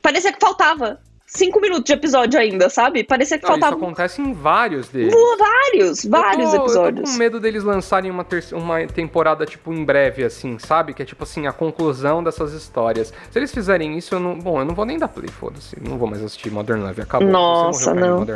parecia 0.00 0.32
que 0.32 0.40
faltava 0.40 0.98
cinco 1.28 1.60
minutos 1.60 1.84
de 1.84 1.92
episódio 1.92 2.40
ainda, 2.40 2.68
sabe? 2.68 3.04
Parecia 3.04 3.38
que 3.38 3.44
não, 3.44 3.50
faltava. 3.50 3.76
Isso 3.76 3.84
acontece 3.84 4.22
em 4.22 4.32
vários 4.32 4.88
deles. 4.88 5.14
Vários, 5.38 6.04
vários 6.04 6.52
eu 6.52 6.58
tô, 6.58 6.64
episódios. 6.64 7.00
Eu 7.00 7.04
tô 7.04 7.12
com 7.12 7.18
medo 7.18 7.38
deles 7.38 7.62
lançarem 7.62 8.10
uma, 8.10 8.26
uma 8.52 8.86
temporada, 8.86 9.44
tipo, 9.44 9.72
em 9.72 9.84
breve, 9.84 10.24
assim, 10.24 10.58
sabe? 10.58 10.94
Que 10.94 11.02
é 11.02 11.04
tipo 11.04 11.22
assim, 11.22 11.46
a 11.46 11.52
conclusão 11.52 12.24
dessas 12.24 12.52
histórias. 12.52 13.12
Se 13.30 13.38
eles 13.38 13.52
fizerem 13.52 13.96
isso, 13.96 14.14
eu 14.14 14.20
não. 14.20 14.38
Bom, 14.38 14.58
eu 14.58 14.64
não 14.64 14.74
vou 14.74 14.84
nem 14.84 14.98
dar 14.98 15.08
play, 15.08 15.28
foda-se. 15.28 15.76
Não 15.80 15.98
vou 15.98 16.08
mais 16.08 16.22
assistir 16.22 16.50
Modern 16.50 16.82
Love. 16.82 17.02
Acabou. 17.02 17.28
Nossa, 17.28 17.94
não. 17.94 18.26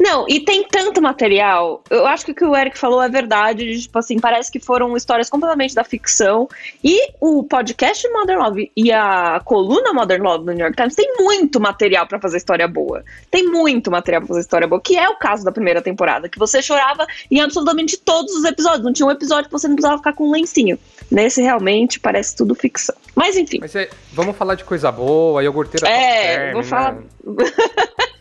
Não, 0.00 0.26
e 0.28 0.40
tem 0.40 0.64
tanto 0.66 1.00
material. 1.02 1.82
Eu 1.90 2.06
acho 2.06 2.24
que 2.24 2.32
o 2.32 2.34
que 2.34 2.44
o 2.44 2.56
Eric 2.56 2.78
falou 2.78 3.02
é 3.02 3.08
verdade. 3.08 3.64
de, 3.66 3.82
Tipo 3.82 3.98
assim, 3.98 4.18
parece 4.18 4.50
que 4.50 4.58
foram 4.58 4.96
histórias 4.96 5.28
completamente 5.30 5.74
da 5.74 5.84
ficção. 5.84 6.48
E 6.82 7.12
o 7.20 7.44
podcast 7.44 8.08
Modern 8.10 8.40
Love 8.42 8.72
e 8.76 8.90
a 8.92 9.40
coluna 9.44 9.92
Modern 9.92 10.22
Love 10.22 10.44
do 10.44 10.52
New 10.52 10.60
York 10.64 10.76
Times 10.76 10.94
tem 10.94 11.14
muito 11.18 11.60
material 11.60 12.06
pra 12.06 12.20
fazer 12.20 12.38
história 12.38 12.66
boa. 12.66 13.04
Tem 13.30 13.46
muito 13.46 13.90
material 13.90 14.22
pra 14.22 14.28
fazer 14.28 14.40
história 14.40 14.66
boa, 14.66 14.80
que 14.80 14.96
é 14.96 15.08
o 15.08 15.16
caso 15.16 15.44
da 15.44 15.52
primeira 15.52 15.80
temporada, 15.82 16.28
que 16.28 16.38
você 16.38 16.62
chorava 16.62 17.06
em 17.30 17.40
absolutamente 17.40 17.96
todos 17.98 18.34
os 18.34 18.44
episódios. 18.44 18.82
Não 18.84 18.92
tinha 18.92 19.06
um 19.06 19.10
episódio 19.10 19.44
que 19.46 19.52
você 19.52 19.68
não 19.68 19.76
precisava 19.76 19.98
ficar 19.98 20.12
com 20.12 20.28
um 20.28 20.32
lencinho. 20.32 20.78
Nesse 21.10 21.40
realmente 21.42 22.00
parece 22.00 22.34
tudo 22.34 22.54
ficção. 22.54 22.94
Mas 23.14 23.36
enfim. 23.36 23.58
Mas 23.60 23.74
é, 23.76 23.88
vamos 24.12 24.36
falar 24.36 24.54
de 24.54 24.64
coisa 24.64 24.90
boa, 24.90 25.42
iogurteira 25.42 25.88
É, 25.88 26.52
vou 26.52 26.62
term, 26.62 26.70
falar. 26.70 26.92
né? 26.94 27.02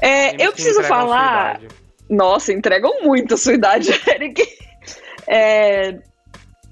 É, 0.00 0.42
eu 0.44 0.52
preciso 0.52 0.76
sua 0.80 0.84
falar. 0.84 1.60
Nossa, 2.08 2.52
entregam 2.52 3.02
muito 3.02 3.34
a 3.34 3.36
sua 3.36 3.54
idade, 3.54 3.90
Eric. 4.08 4.42
É, 5.26 5.98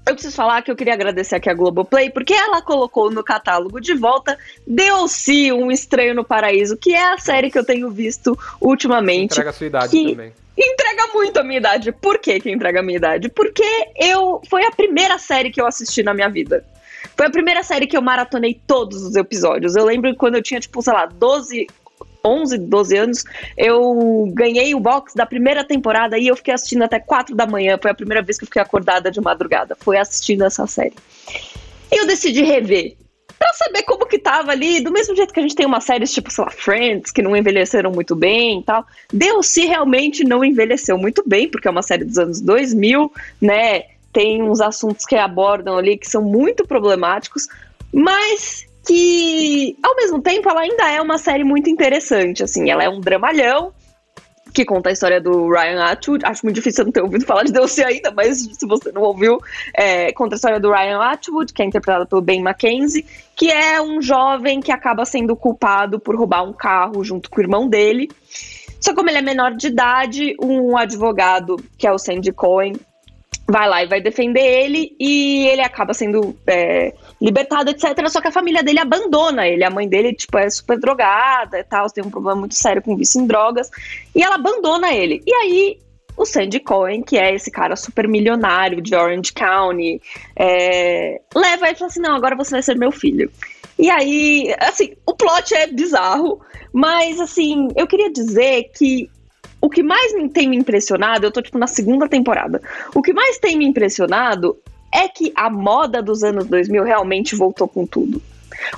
eu 0.07 0.13
preciso 0.13 0.35
falar 0.35 0.61
que 0.61 0.71
eu 0.71 0.75
queria 0.75 0.93
agradecer 0.93 1.35
aqui 1.35 1.49
a 1.49 1.53
Globoplay, 1.53 2.09
porque 2.09 2.33
ela 2.33 2.61
colocou 2.61 3.11
no 3.11 3.23
catálogo 3.23 3.79
de 3.79 3.93
volta 3.93 4.37
Deu-se 4.65 5.51
um 5.51 5.69
Estranho 5.69 6.15
no 6.15 6.23
Paraíso, 6.23 6.77
que 6.77 6.93
é 6.95 7.13
a 7.13 7.17
série 7.17 7.51
que 7.51 7.59
eu 7.59 7.65
tenho 7.65 7.89
visto 7.91 8.37
ultimamente. 8.61 9.33
Entrega 9.33 9.49
a 9.49 9.53
sua 9.53 9.67
idade 9.67 9.89
que- 9.89 10.11
também. 10.11 10.33
Entrega 10.59 11.07
muito 11.13 11.37
a 11.37 11.43
minha 11.43 11.59
idade. 11.59 11.91
Por 11.91 12.17
que 12.17 12.39
que 12.39 12.49
entrega 12.49 12.79
a 12.79 12.83
minha 12.83 12.97
idade? 12.97 13.29
Porque 13.29 13.63
eu 13.95 14.41
foi 14.49 14.65
a 14.65 14.71
primeira 14.71 15.19
série 15.19 15.51
que 15.51 15.61
eu 15.61 15.67
assisti 15.67 16.01
na 16.01 16.15
minha 16.15 16.29
vida. 16.29 16.65
Foi 17.15 17.27
a 17.27 17.29
primeira 17.29 17.61
série 17.61 17.85
que 17.85 17.95
eu 17.95 18.01
maratonei 18.01 18.59
todos 18.65 19.03
os 19.03 19.15
episódios. 19.15 19.75
Eu 19.75 19.85
lembro 19.85 20.15
quando 20.15 20.33
eu 20.33 20.41
tinha, 20.41 20.59
tipo, 20.59 20.81
sei 20.81 20.93
lá, 20.93 21.05
12, 21.05 21.67
11, 22.27 22.57
12 22.57 22.97
anos, 22.97 23.23
eu 23.57 24.29
ganhei 24.33 24.75
o 24.75 24.79
box 24.79 25.15
da 25.15 25.25
primeira 25.25 25.63
temporada 25.63 26.17
e 26.17 26.27
eu 26.27 26.35
fiquei 26.35 26.53
assistindo 26.53 26.83
até 26.83 26.99
4 26.99 27.35
da 27.35 27.47
manhã. 27.47 27.77
Foi 27.81 27.91
a 27.91 27.95
primeira 27.95 28.21
vez 28.21 28.37
que 28.37 28.43
eu 28.43 28.47
fiquei 28.47 28.61
acordada 28.61 29.09
de 29.09 29.21
madrugada. 29.21 29.75
Foi 29.79 29.97
assistindo 29.97 30.43
essa 30.43 30.67
série. 30.67 30.95
E 31.91 31.99
eu 31.99 32.05
decidi 32.05 32.41
rever. 32.43 32.95
Pra 33.39 33.53
saber 33.53 33.83
como 33.83 34.07
que 34.07 34.17
tava 34.17 34.51
ali, 34.51 34.81
do 34.81 34.91
mesmo 34.91 35.15
jeito 35.15 35.31
que 35.31 35.39
a 35.39 35.43
gente 35.43 35.55
tem 35.55 35.65
umas 35.65 35.83
séries 35.83 36.11
tipo, 36.11 36.31
sei 36.31 36.43
lá, 36.43 36.49
Friends, 36.49 37.11
que 37.11 37.21
não 37.21 37.35
envelheceram 37.35 37.91
muito 37.91 38.15
bem 38.15 38.59
e 38.59 38.63
tal. 38.63 38.85
Deus-se 39.13 39.65
realmente 39.65 40.23
não 40.23 40.43
envelheceu 40.43 40.97
muito 40.97 41.23
bem, 41.25 41.47
porque 41.47 41.67
é 41.67 41.71
uma 41.71 41.83
série 41.83 42.03
dos 42.03 42.17
anos 42.17 42.41
2000, 42.41 43.11
né? 43.39 43.83
Tem 44.11 44.41
uns 44.41 44.59
assuntos 44.59 45.05
que 45.05 45.15
abordam 45.15 45.77
ali 45.77 45.97
que 45.97 46.09
são 46.09 46.23
muito 46.23 46.65
problemáticos, 46.65 47.47
mas 47.93 48.66
que, 48.87 49.77
ao 49.83 49.95
mesmo 49.95 50.21
tempo, 50.21 50.49
ela 50.49 50.61
ainda 50.61 50.89
é 50.89 51.01
uma 51.01 51.17
série 51.17 51.43
muito 51.43 51.69
interessante, 51.69 52.41
assim. 52.41 52.69
Ela 52.69 52.83
é 52.83 52.89
um 52.89 53.01
dramalhão, 53.01 53.73
que 54.53 54.65
conta 54.65 54.89
a 54.89 54.91
história 54.91 55.19
do 55.21 55.49
Ryan 55.49 55.83
Atwood. 55.83 56.25
Acho 56.25 56.45
muito 56.45 56.55
difícil 56.55 56.85
não 56.85 56.91
ter 56.91 57.01
ouvido 57.01 57.25
falar 57.25 57.43
de 57.43 57.51
Deus 57.51 57.77
ainda, 57.79 58.11
mas 58.11 58.37
se 58.39 58.65
você 58.65 58.91
não 58.91 59.01
ouviu, 59.01 59.39
é, 59.75 60.11
conta 60.13 60.35
a 60.35 60.37
história 60.37 60.59
do 60.59 60.71
Ryan 60.71 60.99
Atwood, 60.99 61.53
que 61.53 61.61
é 61.61 61.65
interpretado 61.65 62.07
pelo 62.07 62.21
Ben 62.21 62.41
Mackenzie, 62.41 63.05
que 63.35 63.51
é 63.51 63.81
um 63.81 64.01
jovem 64.01 64.61
que 64.61 64.71
acaba 64.71 65.05
sendo 65.05 65.35
culpado 65.35 65.99
por 65.99 66.15
roubar 66.15 66.43
um 66.43 66.53
carro 66.53 67.03
junto 67.03 67.29
com 67.29 67.39
o 67.39 67.43
irmão 67.43 67.67
dele. 67.67 68.09
Só 68.79 68.95
como 68.95 69.09
ele 69.09 69.17
é 69.17 69.21
menor 69.21 69.53
de 69.53 69.67
idade, 69.67 70.35
um 70.41 70.77
advogado, 70.77 71.57
que 71.77 71.85
é 71.85 71.91
o 71.91 71.97
Sandy 71.97 72.31
Cohen, 72.31 72.73
vai 73.47 73.69
lá 73.69 73.83
e 73.83 73.87
vai 73.87 74.01
defender 74.01 74.41
ele 74.41 74.95
e 74.99 75.47
ele 75.47 75.61
acaba 75.61 75.93
sendo 75.93 76.35
é, 76.45 76.93
libertado, 77.21 77.69
etc. 77.69 78.07
Só 78.09 78.19
que 78.19 78.27
a 78.27 78.31
família 78.31 78.61
dele 78.61 78.79
abandona 78.79 79.47
ele. 79.47 79.63
A 79.63 79.69
mãe 79.69 79.87
dele, 79.87 80.13
tipo, 80.13 80.37
é 80.37 80.49
super 80.49 80.77
drogada 80.77 81.57
e 81.57 81.63
tal, 81.63 81.89
tem 81.89 82.03
um 82.03 82.09
problema 82.09 82.39
muito 82.39 82.55
sério 82.55 82.81
com 82.81 82.97
vício 82.97 83.21
em 83.21 83.25
drogas. 83.25 83.69
E 84.13 84.21
ela 84.21 84.35
abandona 84.35 84.93
ele. 84.93 85.23
E 85.25 85.33
aí, 85.33 85.79
o 86.17 86.25
Sandy 86.25 86.59
Cohen, 86.59 87.01
que 87.01 87.17
é 87.17 87.33
esse 87.33 87.49
cara 87.49 87.75
super 87.77 88.07
milionário 88.07 88.81
de 88.81 88.93
Orange 88.93 89.31
County, 89.31 90.01
é, 90.35 91.21
leva 91.33 91.69
e 91.69 91.75
fala 91.75 91.89
assim: 91.89 92.01
não, 92.01 92.15
agora 92.15 92.35
você 92.35 92.51
vai 92.51 92.61
ser 92.61 92.75
meu 92.75 92.91
filho. 92.91 93.31
E 93.79 93.89
aí, 93.89 94.53
assim, 94.59 94.93
o 95.05 95.13
plot 95.13 95.53
é 95.53 95.67
bizarro, 95.67 96.41
mas 96.73 97.19
assim, 97.21 97.67
eu 97.75 97.87
queria 97.87 98.11
dizer 98.11 98.71
que 98.75 99.09
o 99.61 99.69
que 99.69 99.83
mais 99.83 100.13
me 100.13 100.29
tem 100.29 100.47
me 100.47 100.57
impressionado, 100.57 101.25
eu 101.25 101.31
tô 101.31 101.41
tipo 101.41 101.57
na 101.57 101.67
segunda 101.67 102.07
temporada. 102.07 102.61
O 102.93 103.01
que 103.01 103.13
mais 103.13 103.37
tem 103.37 103.57
me 103.57 103.65
impressionado 103.65 104.57
é 104.93 105.07
que 105.07 105.31
a 105.35 105.49
moda 105.49 106.01
dos 106.01 106.23
anos 106.23 106.45
2000 106.45 106.83
realmente 106.83 107.35
voltou 107.35 107.67
com 107.67 107.85
tudo. 107.85 108.21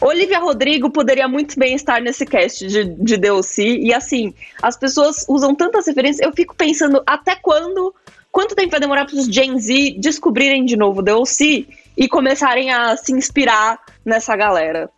Olivia 0.01 0.39
Rodrigo 0.39 0.89
poderia 0.89 1.27
muito 1.27 1.57
bem 1.57 1.73
estar 1.73 2.01
nesse 2.01 2.25
cast 2.25 2.67
de, 2.67 2.83
de 2.85 3.17
DLC, 3.17 3.77
e 3.77 3.93
assim, 3.93 4.33
as 4.61 4.77
pessoas 4.77 5.25
usam 5.27 5.55
tantas 5.55 5.87
referências, 5.87 6.25
eu 6.25 6.33
fico 6.33 6.55
pensando 6.55 7.01
até 7.05 7.35
quando, 7.35 7.93
quanto 8.31 8.55
tempo 8.55 8.71
vai 8.71 8.79
demorar 8.79 9.05
para 9.05 9.15
os 9.15 9.27
Gen 9.27 9.57
Z 9.57 9.95
descobrirem 9.97 10.65
de 10.65 10.75
novo 10.75 11.01
DLC 11.01 11.65
e 11.95 12.07
começarem 12.07 12.71
a 12.71 12.95
se 12.97 13.13
inspirar 13.13 13.79
nessa 14.05 14.35
galera. 14.35 14.89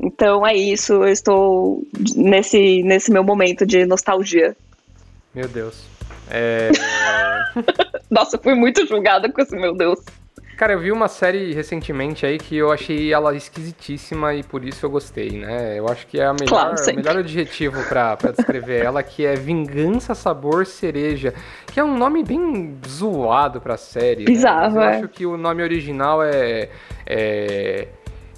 Então 0.00 0.46
é 0.46 0.54
isso, 0.54 0.92
eu 0.92 1.08
estou 1.08 1.82
nesse, 2.14 2.82
nesse 2.82 3.10
meu 3.10 3.24
momento 3.24 3.66
de 3.66 3.84
nostalgia. 3.84 4.56
Meu 5.38 5.46
Deus. 5.46 5.84
É... 6.28 6.68
Nossa, 8.10 8.36
fui 8.36 8.56
muito 8.56 8.84
julgada 8.88 9.30
com 9.30 9.40
esse 9.40 9.54
meu 9.54 9.72
Deus. 9.72 10.00
Cara, 10.56 10.72
eu 10.72 10.80
vi 10.80 10.90
uma 10.90 11.06
série 11.06 11.54
recentemente 11.54 12.26
aí 12.26 12.38
que 12.38 12.56
eu 12.56 12.72
achei 12.72 13.12
ela 13.12 13.36
esquisitíssima 13.36 14.34
e 14.34 14.42
por 14.42 14.64
isso 14.64 14.84
eu 14.84 14.90
gostei, 14.90 15.30
né? 15.30 15.78
Eu 15.78 15.88
acho 15.88 16.04
que 16.08 16.18
é 16.18 16.26
a 16.26 16.32
melhor, 16.32 16.48
Claro, 16.48 16.74
o 16.74 16.96
melhor 16.96 17.18
adjetivo 17.18 17.80
pra, 17.84 18.16
pra 18.16 18.32
descrever 18.32 18.84
ela, 18.84 19.00
que 19.04 19.24
é 19.24 19.36
Vingança 19.36 20.16
Sabor 20.16 20.66
Cereja, 20.66 21.32
que 21.68 21.78
é 21.78 21.84
um 21.84 21.96
nome 21.96 22.24
bem 22.24 22.76
zoado 22.84 23.60
pra 23.60 23.76
série. 23.76 24.24
né? 24.24 24.26
Bizarro, 24.26 24.62
Mas 24.62 24.74
eu 24.74 24.82
é. 24.82 24.96
acho 24.96 25.08
que 25.08 25.24
o 25.24 25.36
nome 25.36 25.62
original 25.62 26.20
é, 26.24 26.68
é 27.06 27.86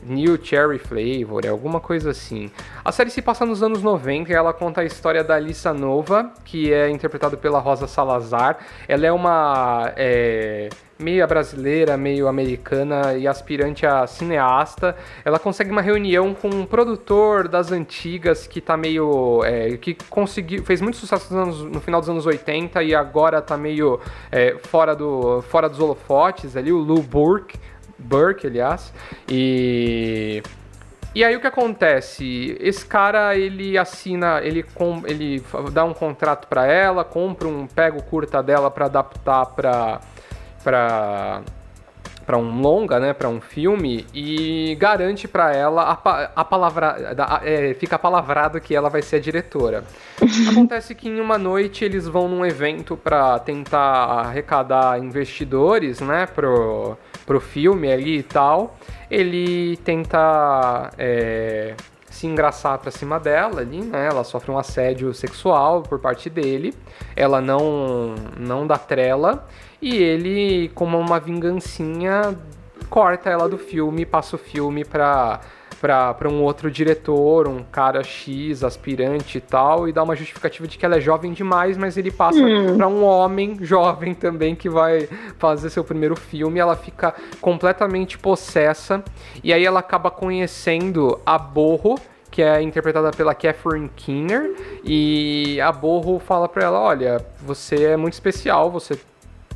New 0.02 0.38
Cherry 0.42 0.78
Flavor, 0.78 1.44
é 1.44 1.48
alguma 1.48 1.80
coisa 1.80 2.10
assim. 2.10 2.50
A 2.84 2.90
série 2.92 3.10
se 3.10 3.20
passa 3.22 3.44
nos 3.44 3.62
anos 3.62 3.82
90 3.82 4.30
e 4.30 4.34
ela 4.34 4.52
conta 4.52 4.80
a 4.80 4.84
história 4.84 5.22
da 5.22 5.34
Alissa 5.34 5.72
Nova, 5.72 6.32
que 6.44 6.72
é 6.72 6.88
interpretada 6.90 7.36
pela 7.36 7.58
Rosa 7.58 7.86
Salazar. 7.86 8.58
Ela 8.88 9.06
é 9.06 9.12
uma 9.12 9.92
é, 9.96 10.68
meio 10.98 11.26
brasileira, 11.26 11.96
meio 11.96 12.28
americana 12.28 13.14
e 13.14 13.26
aspirante 13.26 13.86
a 13.86 14.06
cineasta. 14.06 14.96
Ela 15.24 15.38
consegue 15.38 15.70
uma 15.70 15.80
reunião 15.82 16.34
com 16.34 16.48
um 16.48 16.64
produtor 16.66 17.48
das 17.48 17.72
antigas 17.72 18.46
que 18.46 18.60
tá 18.60 18.76
meio. 18.76 19.42
é, 19.44 19.76
que 19.76 19.96
conseguiu. 20.08 20.62
fez 20.64 20.80
muito 20.80 20.96
sucesso 20.96 21.32
nos 21.34 21.42
anos- 21.42 21.74
no 21.74 21.80
final 21.80 22.00
dos 22.00 22.08
anos 22.10 22.26
80 22.26 22.82
e 22.82 22.94
agora 22.94 23.40
tá 23.42 23.56
meio 23.56 24.00
é, 24.30 24.56
fora, 24.64 24.94
do, 24.94 25.42
fora 25.42 25.68
dos 25.68 25.80
holofotes 25.80 26.56
ali, 26.56 26.72
o 26.72 26.78
Lou 26.78 27.02
Burke. 27.02 27.58
Burke, 28.00 28.46
aliás. 28.46 28.92
E. 29.28 30.42
E 31.12 31.24
aí 31.24 31.34
o 31.34 31.40
que 31.40 31.46
acontece? 31.48 32.56
Esse 32.60 32.86
cara 32.86 33.36
ele 33.36 33.76
assina, 33.76 34.40
ele 34.44 34.62
com, 34.62 35.02
ele 35.06 35.42
dá 35.72 35.84
um 35.84 35.92
contrato 35.92 36.46
pra 36.46 36.66
ela, 36.66 37.02
compra 37.04 37.48
um 37.48 37.66
pega 37.66 37.98
o 37.98 38.02
curta 38.02 38.40
dela 38.42 38.70
pra 38.70 38.86
adaptar 38.86 39.46
pra 39.46 40.00
para 40.62 41.40
para 42.26 42.38
um 42.38 42.60
longa, 42.60 43.00
né, 43.00 43.12
para 43.12 43.28
um 43.28 43.40
filme 43.40 44.06
e 44.14 44.76
garante 44.78 45.26
pra 45.26 45.52
ela 45.52 45.82
a, 46.04 46.30
a 46.36 46.44
palavra 46.44 47.12
da- 47.12 47.40
é, 47.42 47.74
fica 47.74 47.98
palavrado 47.98 48.60
que 48.60 48.72
ela 48.72 48.88
vai 48.88 49.02
ser 49.02 49.16
a 49.16 49.18
diretora. 49.20 49.82
Acontece 50.48 50.94
que 50.94 51.08
em 51.08 51.18
uma 51.18 51.36
noite 51.38 51.84
eles 51.84 52.06
vão 52.06 52.28
num 52.28 52.46
evento 52.46 52.96
pra 52.96 53.36
tentar 53.40 53.80
arrecadar 53.80 55.00
investidores, 55.00 56.00
né, 56.00 56.26
pro 56.26 56.96
pro 57.26 57.40
filme 57.40 57.92
ali 57.92 58.18
e 58.18 58.22
tal. 58.22 58.76
Ele 59.11 59.76
tenta 59.78 60.90
é, 60.98 61.74
se 62.09 62.26
engraçar 62.26 62.78
pra 62.78 62.90
cima 62.90 63.18
dela 63.18 63.61
ali, 63.61 63.80
né? 63.80 64.09
Ela 64.09 64.24
sofre 64.24 64.50
um 64.50 64.59
assédio 64.59 65.12
sexual 65.14 65.83
por 65.83 65.98
parte 65.98 66.28
dele. 66.28 66.74
Ela 67.16 67.40
não 67.40 68.14
não 68.38 68.66
dá 68.66 68.78
trela 68.78 69.46
e 69.80 69.96
ele, 69.96 70.70
como 70.74 70.98
uma 70.98 71.18
vingancinha, 71.18 72.38
corta 72.90 73.30
ela 73.30 73.48
do 73.48 73.56
filme, 73.56 74.04
passa 74.04 74.37
o 74.37 74.38
filme 74.38 74.85
pra 74.85 75.40
pra, 75.80 76.12
pra 76.12 76.28
um 76.28 76.42
outro 76.42 76.70
diretor, 76.70 77.48
um 77.48 77.62
cara 77.62 78.02
X, 78.04 78.62
aspirante 78.62 79.38
e 79.38 79.40
tal, 79.40 79.88
e 79.88 79.92
dá 79.92 80.02
uma 80.02 80.14
justificativa 80.14 80.68
de 80.68 80.76
que 80.76 80.84
ela 80.84 80.96
é 80.96 81.00
jovem 81.00 81.32
demais, 81.32 81.76
mas 81.76 81.96
ele 81.96 82.10
passa 82.10 82.40
pra 82.76 82.86
um 82.86 83.02
homem 83.02 83.56
jovem 83.64 84.14
também 84.14 84.54
que 84.54 84.68
vai 84.68 85.08
fazer 85.38 85.70
seu 85.70 85.82
primeiro 85.82 86.14
filme. 86.14 86.60
Ela 86.60 86.76
fica 86.76 87.14
completamente 87.40 88.18
possessa, 88.18 89.02
e 89.42 89.52
aí 89.52 89.64
ela 89.64 89.80
acaba 89.80 90.10
conhecendo 90.10 91.18
a 91.24 91.38
Borro, 91.38 91.98
que 92.30 92.42
é 92.42 92.62
interpretada 92.62 93.10
pela 93.10 93.34
Catherine 93.34 93.90
Keener, 93.96 94.54
e 94.84 95.58
a 95.60 95.72
Borro 95.72 96.18
fala 96.18 96.46
pra 96.46 96.62
ela: 96.62 96.78
Olha, 96.78 97.24
você 97.40 97.84
é 97.84 97.96
muito 97.96 98.12
especial, 98.12 98.70
você 98.70 98.98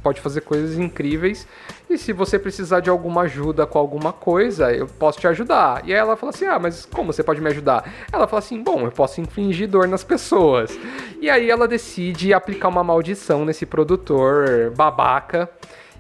pode 0.05 0.21
fazer 0.21 0.43
coisas 0.43 0.79
incríveis. 0.79 1.49
E 1.88 1.97
se 1.97 2.12
você 2.12 2.38
precisar 2.38 2.81
de 2.81 2.90
alguma 2.90 3.23
ajuda 3.23 3.67
com 3.67 3.79
alguma 3.79 4.12
coisa, 4.12 4.71
eu 4.71 4.87
posso 4.87 5.19
te 5.19 5.27
ajudar. 5.27 5.83
E 5.87 5.93
aí 5.93 5.99
ela 5.99 6.14
fala 6.14 6.31
assim: 6.31 6.45
Ah, 6.45 6.59
mas 6.59 6.85
como 6.85 7.12
você 7.12 7.23
pode 7.23 7.40
me 7.40 7.49
ajudar? 7.49 7.90
Ela 8.12 8.29
fala 8.29 8.40
assim: 8.40 8.62
Bom, 8.62 8.83
eu 8.83 8.93
posso 8.93 9.21
infligir 9.23 9.67
dor 9.67 9.88
nas 9.88 10.05
pessoas. 10.05 10.79
E 11.21 11.31
aí 11.31 11.51
ela 11.51 11.67
decide 11.67 12.35
aplicar 12.35 12.69
uma 12.69 12.85
maldição 12.85 13.45
nesse 13.45 13.64
produtor 13.64 14.71
babaca. 14.77 15.51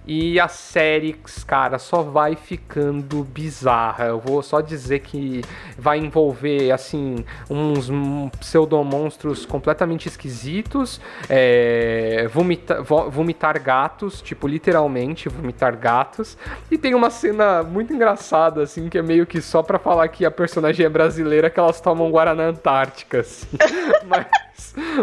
E 0.06 0.38
a 0.38 0.48
série, 0.48 1.16
cara, 1.46 1.78
só 1.78 2.02
vai 2.02 2.36
ficando 2.36 3.24
bizarra. 3.24 4.06
Eu 4.06 4.20
vou 4.20 4.42
só 4.42 4.60
dizer 4.60 5.00
que 5.00 5.42
vai 5.78 5.98
envolver, 5.98 6.70
assim, 6.70 7.24
uns 7.48 7.90
pseudomonstros 8.38 9.46
completamente 9.46 10.06
esquisitos, 10.06 11.00
é, 11.28 12.28
vomita, 12.30 12.82
vomitar 12.82 13.60
gatos, 13.62 14.20
tipo, 14.20 14.46
literalmente 14.46 15.28
vomitar 15.28 15.76
gatos. 15.76 16.36
E 16.70 16.76
tem 16.76 16.94
uma 16.94 17.08
cena 17.08 17.62
muito 17.62 17.94
engraçada, 17.94 18.62
assim, 18.62 18.90
que 18.90 18.98
é 18.98 19.02
meio 19.02 19.26
que 19.26 19.40
só 19.40 19.62
pra 19.62 19.78
falar 19.78 20.08
que 20.08 20.26
a 20.26 20.30
personagem 20.30 20.84
é 20.84 20.88
brasileira, 20.88 21.48
que 21.48 21.58
elas 21.58 21.80
tomam 21.80 22.10
Guaraná 22.10 22.44
Antártica, 22.44 23.20
assim. 23.20 23.46
Mas... 24.06 24.26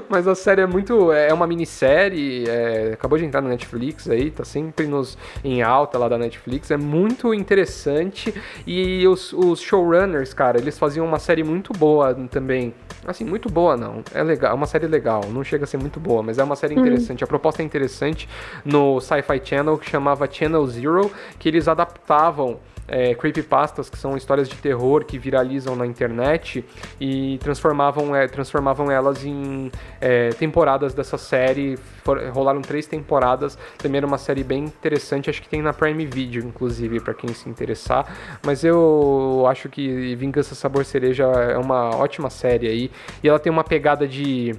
Mas 0.10 0.28
a 0.28 0.36
série 0.36 0.62
é 0.62 0.66
muito. 0.66 1.12
É 1.12 1.34
uma 1.34 1.48
minissérie, 1.48 2.46
é, 2.48 2.92
acabou 2.94 3.18
de 3.18 3.26
entrar 3.26 3.42
na 3.42 3.50
Netflix 3.50 4.10
aí, 4.10 4.32
tá 4.32 4.44
sempre 4.44 4.88
nos, 4.88 5.18
em 5.44 5.62
alta 5.62 5.98
lá 5.98 6.08
da 6.08 6.18
Netflix. 6.18 6.72
É 6.72 6.78
muito 6.78 7.34
interessante. 7.34 8.34
E 8.66 9.08
os, 9.08 9.34
os 9.34 9.60
showrunners, 9.62 10.34
cara, 10.34 10.60
eles 10.60 10.78
faziam 10.78 11.06
uma 11.06 11.20
série 11.20 11.44
muito 11.44 11.74
boa 11.74 12.14
também. 12.30 12.74
Assim, 13.06 13.26
muito 13.26 13.50
boa 13.50 13.76
não. 13.76 14.04
É 14.14 14.24
legal, 14.24 14.52
é 14.52 14.56
uma 14.56 14.68
série 14.68 14.88
legal. 14.88 15.22
Não 15.32 15.44
chega 15.44 15.64
a 15.64 15.68
ser 15.68 15.78
muito 15.78 16.00
boa, 16.00 16.22
mas 16.22 16.38
é 16.38 16.44
uma 16.44 16.56
série 16.56 16.76
hum. 16.76 16.80
interessante. 16.80 17.24
A 17.24 17.28
proposta 17.28 17.62
é 17.62 17.66
interessante 17.66 18.30
no 18.64 19.00
Sci-Fi 19.00 19.42
Channel 19.44 19.78
que 19.78 19.90
chamava 19.90 20.30
Channel 20.32 20.66
Zero, 20.68 21.12
que 21.40 21.50
eles 21.50 21.68
adaptavam 21.68 22.60
é, 22.92 23.16
creepypastas, 23.16 23.90
que 23.90 23.98
são 23.98 24.18
histórias 24.18 24.50
de 24.50 24.56
terror 24.58 25.06
que 25.06 25.18
viralizam 25.18 25.76
na 25.78 25.88
internet 25.88 26.64
e 27.00 27.38
transformavam, 27.38 28.14
é, 28.14 28.28
transformavam 28.28 28.92
elas 28.92 29.24
em 29.24 29.72
é, 30.02 30.30
temporadas 30.32 30.94
dessa 30.94 31.18
série. 31.18 31.78
For, 32.04 32.22
rolaram 32.32 32.62
três 32.62 32.86
temporadas. 32.86 33.58
Também 33.78 33.98
era 33.98 34.06
uma 34.06 34.18
série 34.18 34.44
bem 34.44 34.66
interessante, 34.66 35.30
acho 35.30 35.42
que 35.42 35.48
tem 35.48 35.62
na 35.62 35.72
Prime 35.72 36.06
Video, 36.06 36.44
inclusive, 36.44 37.00
para 37.00 37.14
quem 37.14 37.34
se 37.34 37.50
interessar. 37.50 38.06
Mas 38.46 38.64
eu 38.66 39.46
acho 39.48 39.70
que 39.70 40.14
Vingança 40.16 40.54
Sabor 40.54 40.84
Cereja 40.84 41.24
é 41.26 41.58
uma 41.58 41.96
ótima 41.96 42.30
série 42.30 42.68
aí. 42.68 42.92
E 43.24 43.30
ela 43.30 43.40
tem 43.40 43.52
uma 43.52 43.64
pegada 43.64 44.06
de 44.06 44.54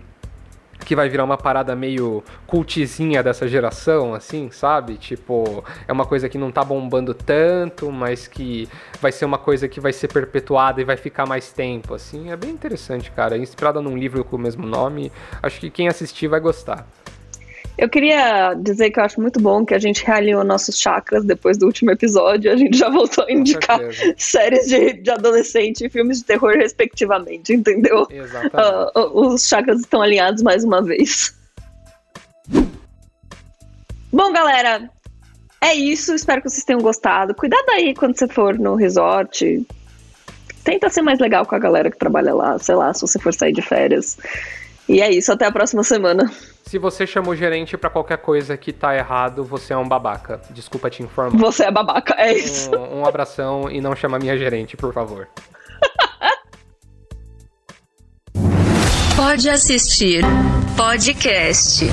que 0.84 0.96
vai 0.96 1.08
virar 1.08 1.24
uma 1.24 1.36
parada 1.36 1.74
meio 1.74 2.22
cultizinha 2.46 3.22
dessa 3.22 3.46
geração, 3.48 4.14
assim, 4.14 4.50
sabe? 4.50 4.96
Tipo, 4.96 5.64
é 5.86 5.92
uma 5.92 6.06
coisa 6.06 6.28
que 6.28 6.38
não 6.38 6.50
tá 6.50 6.64
bombando 6.64 7.14
tanto, 7.14 7.90
mas 7.90 8.26
que 8.26 8.68
vai 9.00 9.12
ser 9.12 9.24
uma 9.24 9.38
coisa 9.38 9.68
que 9.68 9.80
vai 9.80 9.92
ser 9.92 10.08
perpetuada 10.08 10.80
e 10.80 10.84
vai 10.84 10.96
ficar 10.96 11.26
mais 11.26 11.52
tempo, 11.52 11.94
assim. 11.94 12.30
É 12.30 12.36
bem 12.36 12.50
interessante, 12.50 13.10
cara. 13.10 13.36
Inspirada 13.36 13.80
num 13.80 13.96
livro 13.96 14.24
com 14.24 14.36
o 14.36 14.38
mesmo 14.38 14.66
nome. 14.66 15.10
Acho 15.42 15.60
que 15.60 15.70
quem 15.70 15.88
assistir 15.88 16.28
vai 16.28 16.40
gostar. 16.40 16.86
Eu 17.78 17.88
queria 17.88 18.54
dizer 18.54 18.90
que 18.90 19.00
eu 19.00 19.04
acho 19.04 19.20
muito 19.20 19.40
bom 19.40 19.64
que 19.64 19.74
a 19.74 19.78
gente 19.78 20.04
realinhou 20.04 20.44
nossos 20.44 20.78
chakras 20.78 21.24
depois 21.24 21.56
do 21.56 21.66
último 21.66 21.90
episódio. 21.90 22.52
A 22.52 22.56
gente 22.56 22.76
já 22.76 22.90
voltou 22.90 23.24
a 23.24 23.32
indicar 23.32 23.80
séries 24.16 24.68
de, 24.68 24.92
de 24.94 25.10
adolescente 25.10 25.86
e 25.86 25.90
filmes 25.90 26.18
de 26.18 26.24
terror, 26.24 26.54
respectivamente, 26.56 27.52
entendeu? 27.52 28.06
Exatamente. 28.10 28.98
Uh, 28.98 29.32
os 29.32 29.48
chakras 29.48 29.80
estão 29.80 30.02
alinhados 30.02 30.42
mais 30.42 30.64
uma 30.64 30.82
vez. 30.82 31.34
Bom, 34.12 34.30
galera, 34.32 34.90
é 35.62 35.74
isso. 35.74 36.14
Espero 36.14 36.42
que 36.42 36.50
vocês 36.50 36.64
tenham 36.64 36.80
gostado. 36.80 37.34
Cuidado 37.34 37.70
aí 37.70 37.94
quando 37.94 38.18
você 38.18 38.28
for 38.28 38.58
no 38.58 38.74
resort. 38.74 39.66
Tenta 40.62 40.90
ser 40.90 41.02
mais 41.02 41.18
legal 41.18 41.46
com 41.46 41.54
a 41.54 41.58
galera 41.58 41.90
que 41.90 41.98
trabalha 41.98 42.34
lá, 42.34 42.58
sei 42.58 42.74
lá, 42.74 42.92
se 42.92 43.00
você 43.00 43.18
for 43.18 43.32
sair 43.32 43.52
de 43.52 43.62
férias. 43.62 44.18
E 44.88 45.00
é 45.00 45.10
isso, 45.10 45.32
até 45.32 45.46
a 45.46 45.52
próxima 45.52 45.84
semana. 45.84 46.30
Se 46.64 46.78
você 46.78 47.06
chamou 47.06 47.36
gerente 47.36 47.76
para 47.76 47.90
qualquer 47.90 48.18
coisa 48.18 48.56
que 48.56 48.72
tá 48.72 48.96
errado, 48.96 49.44
você 49.44 49.74
é 49.74 49.76
um 49.76 49.86
babaca. 49.86 50.40
Desculpa 50.50 50.88
te 50.88 51.02
informar. 51.02 51.38
Você 51.38 51.64
é 51.64 51.70
babaca, 51.70 52.14
é 52.16 52.32
isso. 52.32 52.74
Um, 52.74 53.00
um 53.00 53.06
abração 53.06 53.70
e 53.70 53.80
não 53.80 53.94
chama 53.94 54.18
minha 54.18 54.36
gerente, 54.36 54.76
por 54.76 54.92
favor. 54.92 55.28
Pode 59.16 59.48
assistir 59.48 60.24
podcast. 60.76 61.86